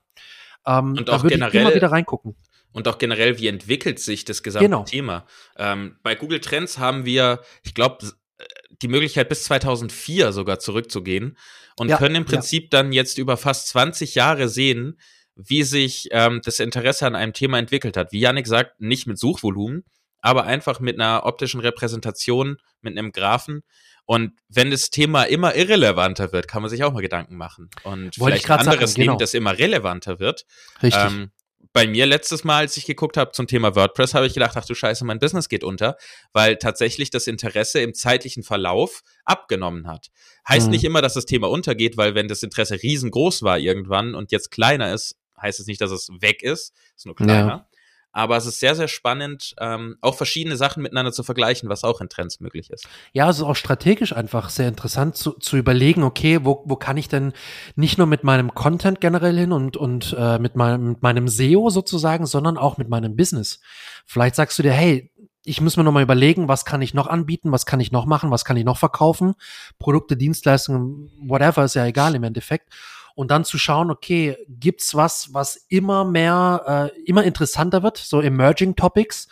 Ähm, 0.65 0.91
und 0.97 1.09
auch 1.09 1.17
da 1.17 1.23
würde 1.23 1.35
ich 1.35 1.53
immer 1.53 1.73
wieder 1.73 1.91
reingucken 1.91 2.35
und 2.73 2.87
auch 2.87 2.97
generell, 2.97 3.39
wie 3.39 3.47
entwickelt 3.47 3.99
sich 3.99 4.25
das 4.25 4.43
gesamte 4.43 4.65
genau. 4.65 4.83
Thema. 4.83 5.25
Ähm, 5.57 5.97
bei 6.03 6.15
Google 6.15 6.41
Trends 6.41 6.77
haben 6.77 7.05
wir, 7.05 7.41
ich 7.63 7.73
glaube, 7.73 8.05
äh, 8.37 8.43
die 8.81 8.87
Möglichkeit 8.87 9.29
bis 9.29 9.45
2004 9.45 10.33
sogar 10.33 10.59
zurückzugehen 10.59 11.37
und 11.77 11.89
ja, 11.89 11.97
können 11.97 12.15
im 12.15 12.25
Prinzip 12.25 12.63
ja. 12.65 12.81
dann 12.81 12.91
jetzt 12.91 13.17
über 13.17 13.37
fast 13.37 13.69
20 13.69 14.15
Jahre 14.15 14.49
sehen, 14.49 14.99
wie 15.35 15.63
sich 15.63 16.09
ähm, 16.11 16.41
das 16.43 16.59
Interesse 16.59 17.07
an 17.07 17.15
einem 17.15 17.33
Thema 17.33 17.57
entwickelt 17.57 17.97
hat. 17.97 18.11
Wie 18.11 18.19
Yannick 18.19 18.47
sagt, 18.47 18.81
nicht 18.81 19.07
mit 19.07 19.17
Suchvolumen, 19.17 19.83
aber 20.21 20.43
einfach 20.43 20.79
mit 20.79 20.99
einer 20.99 21.25
optischen 21.25 21.59
Repräsentation, 21.59 22.57
mit 22.81 22.97
einem 22.97 23.11
Graphen. 23.11 23.63
Und 24.05 24.33
wenn 24.49 24.69
das 24.69 24.89
Thema 24.89 25.23
immer 25.23 25.55
irrelevanter 25.55 26.31
wird, 26.33 26.47
kann 26.47 26.61
man 26.61 26.69
sich 26.69 26.83
auch 26.83 26.93
mal 26.93 27.01
Gedanken 27.01 27.35
machen. 27.35 27.69
Und 27.83 28.19
Wollte 28.19 28.37
vielleicht 28.37 28.51
ein 28.51 28.59
anderes 28.59 28.91
sagen, 28.91 29.01
genau. 29.01 29.11
nehmen, 29.13 29.19
das 29.19 29.33
immer 29.33 29.57
relevanter 29.57 30.19
wird. 30.19 30.45
Richtig. 30.81 31.01
Ähm, 31.03 31.31
bei 31.71 31.87
mir 31.87 32.05
letztes 32.05 32.43
Mal, 32.43 32.59
als 32.59 32.77
ich 32.77 32.85
geguckt 32.85 33.17
habe 33.17 33.31
zum 33.31 33.47
Thema 33.47 33.75
WordPress, 33.75 34.13
habe 34.13 34.27
ich 34.27 34.33
gedacht, 34.33 34.55
ach 34.55 34.65
du 34.65 34.75
Scheiße, 34.75 35.05
mein 35.05 35.19
Business 35.19 35.47
geht 35.49 35.63
unter, 35.63 35.97
weil 36.33 36.57
tatsächlich 36.57 37.09
das 37.09 37.27
Interesse 37.27 37.79
im 37.79 37.93
zeitlichen 37.93 38.43
Verlauf 38.43 39.01
abgenommen 39.23 39.87
hat. 39.87 40.09
Heißt 40.47 40.67
mhm. 40.67 40.71
nicht 40.71 40.83
immer, 40.83 41.01
dass 41.01 41.13
das 41.13 41.25
Thema 41.25 41.49
untergeht, 41.49 41.95
weil 41.97 42.15
wenn 42.15 42.27
das 42.27 42.43
Interesse 42.43 42.81
riesengroß 42.81 43.43
war 43.43 43.57
irgendwann 43.57 44.13
und 44.13 44.31
jetzt 44.31 44.51
kleiner 44.51 44.93
ist, 44.93 45.15
heißt 45.41 45.59
es 45.59 45.67
nicht, 45.67 45.81
dass 45.81 45.91
es 45.91 46.09
weg 46.19 46.43
ist, 46.43 46.73
ist 46.95 47.05
nur 47.05 47.15
kleiner. 47.15 47.47
Ja. 47.47 47.67
Aber 48.13 48.37
es 48.37 48.45
ist 48.45 48.59
sehr, 48.59 48.75
sehr 48.75 48.87
spannend, 48.87 49.55
ähm, 49.59 49.97
auch 49.99 50.15
verschiedene 50.15 50.55
Sachen 50.55 50.83
miteinander 50.83 51.11
zu 51.11 51.23
vergleichen, 51.23 51.67
was 51.67 51.83
auch 51.83 51.99
in 51.99 52.09
Trends 52.09 52.39
möglich 52.39 52.69
ist. 52.69 52.87
Ja, 53.11 53.27
es 53.27 53.37
ist 53.37 53.43
auch 53.43 53.55
strategisch 53.55 54.15
einfach 54.15 54.49
sehr 54.49 54.67
interessant 54.67 55.17
zu, 55.17 55.31
zu 55.31 55.57
überlegen, 55.57 56.03
okay, 56.03 56.45
wo, 56.45 56.63
wo 56.65 56.75
kann 56.75 56.95
ich 56.95 57.09
denn 57.09 57.33
nicht 57.75 57.97
nur 57.97 58.05
mit 58.05 58.23
meinem 58.23 58.53
Content 58.53 59.01
generell 59.01 59.35
hin 59.35 59.51
und, 59.51 59.77
und 59.77 60.15
äh, 60.17 60.37
mit, 60.37 60.55
meinem, 60.55 60.89
mit 60.89 61.01
meinem 61.01 61.27
SEO 61.27 61.71
sozusagen, 61.71 62.27
sondern 62.27 62.59
auch 62.59 62.77
mit 62.77 62.87
meinem 62.87 63.15
Business. 63.15 63.59
Vielleicht 64.05 64.35
sagst 64.35 64.59
du 64.59 64.63
dir, 64.63 64.73
hey, 64.73 65.11
ich 65.43 65.59
muss 65.59 65.75
mir 65.75 65.83
nochmal 65.83 66.03
überlegen, 66.03 66.47
was 66.47 66.65
kann 66.65 66.83
ich 66.83 66.93
noch 66.93 67.07
anbieten, 67.07 67.51
was 67.51 67.65
kann 67.65 67.79
ich 67.79 67.91
noch 67.91 68.05
machen, 68.05 68.29
was 68.29 68.45
kann 68.45 68.57
ich 68.57 68.63
noch 68.63 68.77
verkaufen. 68.77 69.33
Produkte, 69.79 70.15
Dienstleistungen, 70.15 71.11
whatever, 71.19 71.65
ist 71.65 71.73
ja 71.73 71.85
egal 71.85 72.15
im 72.15 72.23
Endeffekt 72.23 72.71
und 73.15 73.31
dann 73.31 73.45
zu 73.45 73.57
schauen, 73.57 73.91
okay, 73.91 74.37
gibt's 74.47 74.95
was, 74.95 75.33
was 75.33 75.65
immer 75.69 76.05
mehr, 76.05 76.91
äh, 76.95 77.01
immer 77.03 77.23
interessanter 77.23 77.83
wird, 77.83 77.97
so 77.97 78.21
Emerging 78.21 78.75
Topics 78.75 79.27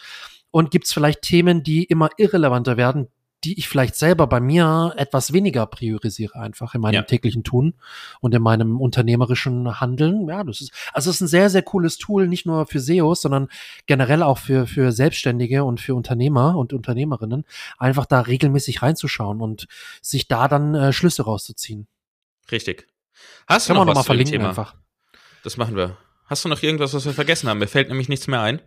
und 0.52 0.72
gibt's 0.72 0.94
vielleicht 0.94 1.22
Themen, 1.22 1.63
die 1.63 1.84
immer 1.84 2.10
irrelevanter 2.17 2.78
werden, 2.78 3.08
die 3.44 3.58
ich 3.58 3.67
vielleicht 3.67 3.96
selber 3.96 4.28
bei 4.28 4.39
mir 4.39 4.94
etwas 4.98 5.34
weniger 5.34 5.65
priorisiere, 5.65 6.39
einfach 6.39 6.76
in 6.76 6.82
meinem 6.82 6.96
ja. 6.96 7.02
täglichen 7.02 7.44
Tun 7.44 7.74
und 8.20 8.36
in 8.36 8.41
meinem 8.41 8.80
unternehmerischen 8.80 9.80
Handeln. 9.80 10.28
Ja, 10.28 10.44
das 10.44 10.62
ist, 10.62 10.72
also 10.94 11.10
es 11.10 11.15
ist 11.15 11.22
ein 11.22 11.28
sehr, 11.28 11.50
sehr 11.50 11.63
cooles 11.63 11.98
Tool, 11.98 12.28
nicht 12.28 12.46
nur 12.46 12.67
für 12.67 12.80
SEOs, 12.80 13.22
sondern 13.22 13.48
generell 13.88 14.22
auch 14.22 14.38
für, 14.38 14.67
für 14.67 14.91
Selbstständige 14.91 15.63
und 15.63 15.80
für 15.80 15.96
Unternehmer 15.96 16.56
und 16.56 16.72
Unternehmerinnen, 16.72 17.46
einfach 17.80 18.06
da 18.06 18.22
regelmäßig 18.22 18.84
reinzuschauen 18.84 19.41
und 19.41 19.67
sich 20.02 20.28
da 20.28 20.48
dann 20.48 20.76
äh, 20.76 20.94
Schlüsse 20.94 21.24
rauszuziehen. 21.24 21.88
Richtig. 22.52 22.90
Hast 23.47 23.67
Kann 23.67 23.76
du 23.76 23.80
noch, 23.82 23.86
noch 23.86 23.91
was 23.91 23.95
mal 24.00 24.04
verlinken 24.04 24.34
Thema? 24.34 24.50
einfach. 24.50 24.76
Das 25.43 25.58
machen 25.58 25.76
wir. 25.76 25.97
Hast 26.32 26.45
du 26.45 26.50
noch 26.50 26.63
irgendwas, 26.63 26.93
was 26.93 27.06
wir 27.06 27.12
vergessen 27.12 27.50
haben? 27.50 27.60
Mir 27.60 27.67
fällt 27.67 27.89
nämlich 27.89 28.08
nichts 28.08 28.28
mehr 28.28 28.39
ein, 28.41 28.62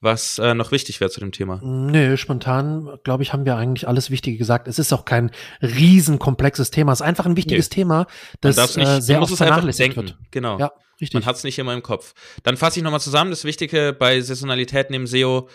was 0.00 0.38
äh, 0.38 0.52
noch 0.52 0.72
wichtig 0.72 1.00
wäre 1.00 1.10
zu 1.10 1.20
dem 1.20 1.32
Thema. 1.32 1.58
Nö, 1.62 2.18
spontan, 2.18 2.98
glaube 3.02 3.22
ich, 3.22 3.32
haben 3.32 3.46
wir 3.46 3.56
eigentlich 3.56 3.88
alles 3.88 4.10
Wichtige 4.10 4.36
gesagt. 4.36 4.68
Es 4.68 4.78
ist 4.78 4.92
auch 4.92 5.06
kein 5.06 5.30
riesenkomplexes 5.62 6.70
Thema. 6.70 6.92
Es 6.92 7.00
ist 7.00 7.06
einfach 7.06 7.24
ein 7.24 7.36
wichtiges 7.36 7.70
nee. 7.70 7.74
Thema, 7.76 8.06
das 8.42 8.76
nicht, 8.76 8.86
äh, 8.86 9.00
sehr 9.00 9.22
oft 9.22 9.34
vernachlässigt 9.34 9.96
wird. 9.96 10.18
Genau. 10.32 10.58
Ja, 10.58 10.72
richtig. 11.00 11.14
Man 11.14 11.24
hat 11.24 11.36
es 11.36 11.44
nicht 11.44 11.58
immer 11.58 11.72
im 11.72 11.82
Kopf. 11.82 12.12
Dann 12.42 12.58
fasse 12.58 12.78
ich 12.78 12.84
nochmal 12.84 13.00
zusammen. 13.00 13.30
Das 13.30 13.44
Wichtige 13.44 13.96
bei 13.98 14.20
Saisonalitäten 14.20 14.94
im 14.94 15.06
SEO 15.06 15.48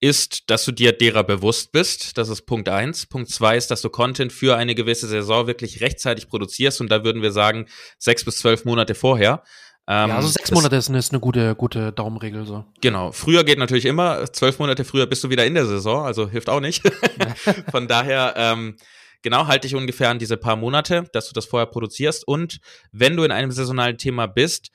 ist, 0.00 0.50
dass 0.50 0.64
du 0.64 0.72
dir 0.72 0.92
derer 0.92 1.24
bewusst 1.24 1.72
bist. 1.72 2.16
Das 2.16 2.28
ist 2.28 2.42
Punkt 2.42 2.68
eins. 2.68 3.06
Punkt 3.06 3.30
zwei 3.30 3.56
ist, 3.56 3.70
dass 3.70 3.82
du 3.82 3.90
Content 3.90 4.32
für 4.32 4.56
eine 4.56 4.74
gewisse 4.74 5.06
Saison 5.06 5.46
wirklich 5.46 5.80
rechtzeitig 5.82 6.28
produzierst. 6.28 6.80
Und 6.80 6.90
da 6.90 7.04
würden 7.04 7.22
wir 7.22 7.32
sagen, 7.32 7.66
sechs 7.98 8.24
bis 8.24 8.38
zwölf 8.38 8.64
Monate 8.64 8.94
vorher. 8.94 9.42
Ähm, 9.86 10.08
ja, 10.08 10.16
also 10.16 10.28
sechs 10.28 10.50
Monate 10.52 10.76
ist, 10.76 10.88
ist 10.88 11.12
eine 11.12 11.20
gute, 11.20 11.54
gute 11.54 11.92
Daumenregel 11.92 12.46
so. 12.46 12.64
Genau. 12.80 13.12
Früher 13.12 13.44
geht 13.44 13.58
natürlich 13.58 13.84
immer. 13.84 14.32
Zwölf 14.32 14.58
Monate 14.58 14.84
früher 14.84 15.06
bist 15.06 15.22
du 15.22 15.30
wieder 15.30 15.44
in 15.44 15.54
der 15.54 15.66
Saison, 15.66 16.06
also 16.06 16.28
hilft 16.28 16.48
auch 16.48 16.60
nicht. 16.60 16.82
Von 17.70 17.86
daher, 17.86 18.34
ähm, 18.36 18.76
genau, 19.20 19.48
halte 19.48 19.66
dich 19.66 19.74
ungefähr 19.74 20.08
an 20.08 20.18
diese 20.18 20.36
paar 20.36 20.56
Monate, 20.56 21.04
dass 21.12 21.28
du 21.28 21.34
das 21.34 21.44
vorher 21.44 21.66
produzierst. 21.66 22.26
Und 22.26 22.60
wenn 22.92 23.16
du 23.16 23.24
in 23.24 23.32
einem 23.32 23.50
saisonalen 23.50 23.98
Thema 23.98 24.26
bist, 24.26 24.70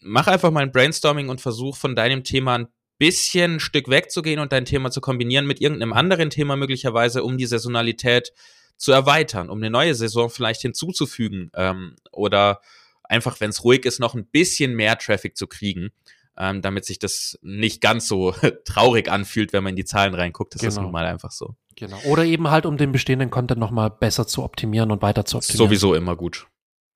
mach 0.00 0.26
einfach 0.26 0.50
mal 0.50 0.62
ein 0.62 0.72
Brainstorming 0.72 1.28
und 1.28 1.40
versuch 1.40 1.76
von 1.76 1.94
deinem 1.94 2.24
Thema 2.24 2.54
ein 2.54 2.68
bisschen 3.00 3.56
ein 3.56 3.60
Stück 3.60 3.88
wegzugehen 3.88 4.38
und 4.40 4.52
dein 4.52 4.66
Thema 4.66 4.90
zu 4.90 5.00
kombinieren 5.00 5.46
mit 5.46 5.60
irgendeinem 5.60 5.94
anderen 5.94 6.28
Thema 6.28 6.54
möglicherweise, 6.54 7.24
um 7.24 7.38
die 7.38 7.46
Saisonalität 7.46 8.32
zu 8.76 8.92
erweitern, 8.92 9.48
um 9.48 9.58
eine 9.58 9.70
neue 9.70 9.94
Saison 9.94 10.28
vielleicht 10.28 10.60
hinzuzufügen 10.60 11.50
ähm, 11.54 11.96
oder 12.12 12.60
einfach, 13.02 13.40
wenn 13.40 13.50
es 13.50 13.64
ruhig 13.64 13.86
ist, 13.86 14.00
noch 14.00 14.14
ein 14.14 14.26
bisschen 14.26 14.74
mehr 14.74 14.98
Traffic 14.98 15.36
zu 15.36 15.46
kriegen, 15.46 15.90
ähm, 16.36 16.60
damit 16.60 16.84
sich 16.84 16.98
das 16.98 17.38
nicht 17.40 17.80
ganz 17.80 18.06
so 18.06 18.34
traurig 18.64 19.10
anfühlt, 19.10 19.54
wenn 19.54 19.64
man 19.64 19.70
in 19.70 19.76
die 19.76 19.84
Zahlen 19.86 20.14
reinguckt. 20.14 20.54
Das 20.54 20.60
genau. 20.60 20.72
ist 20.72 20.80
nun 20.80 20.92
mal 20.92 21.06
einfach 21.06 21.30
so. 21.30 21.56
Genau. 21.76 21.98
Oder 22.04 22.24
eben 22.24 22.50
halt, 22.50 22.66
um 22.66 22.76
den 22.76 22.92
bestehenden 22.92 23.30
Content 23.30 23.58
nochmal 23.58 23.90
besser 23.90 24.26
zu 24.26 24.42
optimieren 24.44 24.90
und 24.90 25.00
weiter 25.00 25.24
zu 25.24 25.38
optimieren. 25.38 25.68
Sowieso 25.68 25.94
immer 25.94 26.16
gut. 26.16 26.46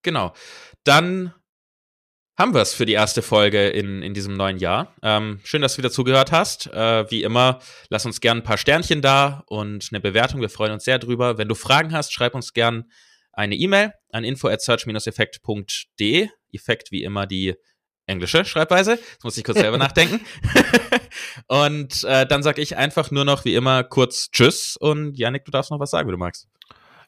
Genau. 0.03 0.35
Dann 0.85 1.33
haben 2.37 2.53
wir 2.53 2.61
es 2.61 2.75
für 2.75 2.87
die 2.87 2.93
erste 2.93 3.23
Folge 3.23 3.69
in, 3.69 4.03
in 4.03 4.13
diesem 4.13 4.35
neuen 4.35 4.59
Jahr. 4.59 4.95
Ähm, 5.03 5.41
schön, 5.45 5.63
dass 5.63 5.75
du 5.75 5.79
wieder 5.79 5.91
zugehört 5.91 6.33
hast. 6.33 6.67
Äh, 6.67 7.11
wie 7.11 7.23
immer, 7.23 7.61
lass 7.91 8.07
uns 8.07 8.21
gerne 8.21 8.41
ein 8.41 8.45
paar 8.45 8.59
Sternchen 8.59 9.03
da 9.03 9.45
und 9.47 9.89
eine 9.93 10.01
Bewertung. 10.01 10.41
Wir 10.41 10.49
freuen 10.49 10.73
uns 10.73 10.85
sehr 10.85 10.99
drüber. 10.99 11.39
Wenn 11.39 11.49
du 11.49 11.55
Fragen 11.55 11.93
hast, 11.93 12.13
schreib 12.13 12.35
uns 12.35 12.53
gern 12.53 12.91
eine 13.33 13.55
E-Mail 13.55 13.93
an 14.11 14.25
info 14.25 14.49
at 14.49 14.63
search-effekt.de. 14.63 16.29
Effekt 16.53 16.93
wie 16.93 17.03
immer 17.03 17.27
die 17.27 17.55
englische 18.07 18.45
Schreibweise. 18.45 18.93
Jetzt 18.93 19.25
muss 19.25 19.37
ich 19.37 19.45
kurz 19.45 19.59
selber 19.59 19.79
nachdenken. 19.79 20.21
und 21.47 22.05
äh, 22.05 22.27
dann 22.27 22.43
sage 22.43 22.63
ich 22.63 22.77
einfach 22.77 23.11
nur 23.11 23.25
noch 23.25 23.45
wie 23.45 23.55
immer 23.55 23.85
kurz 23.85 24.31
Tschüss 24.31 24.77
und 24.77 25.17
Janik, 25.17 25.45
du 25.45 25.51
darfst 25.51 25.71
noch 25.71 25.81
was 25.81 25.91
sagen, 25.91 26.09
wenn 26.09 26.15
du 26.15 26.19
magst. 26.19 26.49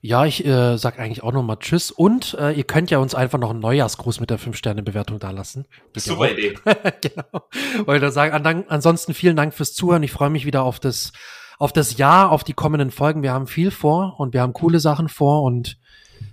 Ja, 0.00 0.24
ich 0.24 0.44
äh, 0.44 0.76
sag 0.76 0.98
eigentlich 0.98 1.22
auch 1.22 1.32
nochmal 1.32 1.58
Tschüss 1.58 1.90
und 1.90 2.34
äh, 2.34 2.52
ihr 2.52 2.64
könnt 2.64 2.90
ja 2.90 2.98
uns 2.98 3.14
einfach 3.14 3.38
noch 3.38 3.50
einen 3.50 3.60
Neujahrsgruß 3.60 4.20
mit 4.20 4.30
der 4.30 4.38
5-Sterne-Bewertung 4.38 5.18
da 5.18 5.30
lassen. 5.30 5.66
Super 5.96 6.30
Idee. 6.30 6.54
genau. 7.00 7.86
Wollte 7.86 8.10
sagen, 8.12 8.32
an, 8.32 8.64
ansonsten 8.68 9.14
vielen 9.14 9.36
Dank 9.36 9.54
fürs 9.54 9.74
Zuhören. 9.74 10.02
Ich 10.02 10.12
freue 10.12 10.30
mich 10.30 10.46
wieder 10.46 10.62
auf 10.62 10.78
das, 10.80 11.12
auf 11.58 11.72
das 11.72 11.96
Jahr, 11.96 12.30
auf 12.30 12.44
die 12.44 12.54
kommenden 12.54 12.90
Folgen. 12.90 13.22
Wir 13.22 13.32
haben 13.32 13.46
viel 13.46 13.70
vor 13.70 14.18
und 14.18 14.34
wir 14.34 14.42
haben 14.42 14.52
coole 14.52 14.80
Sachen 14.80 15.08
vor 15.08 15.42
und 15.42 15.78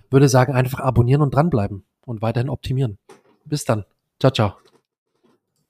würde 0.10 0.30
sagen, 0.30 0.54
einfach 0.54 0.80
abonnieren 0.80 1.22
und 1.22 1.34
dranbleiben 1.34 1.86
und 2.06 2.22
weiterhin 2.22 2.50
optimieren. 2.50 3.00
Bis 3.46 3.66
dann. 3.66 3.86
Ciao, 4.20 4.32
ciao. 4.32 4.63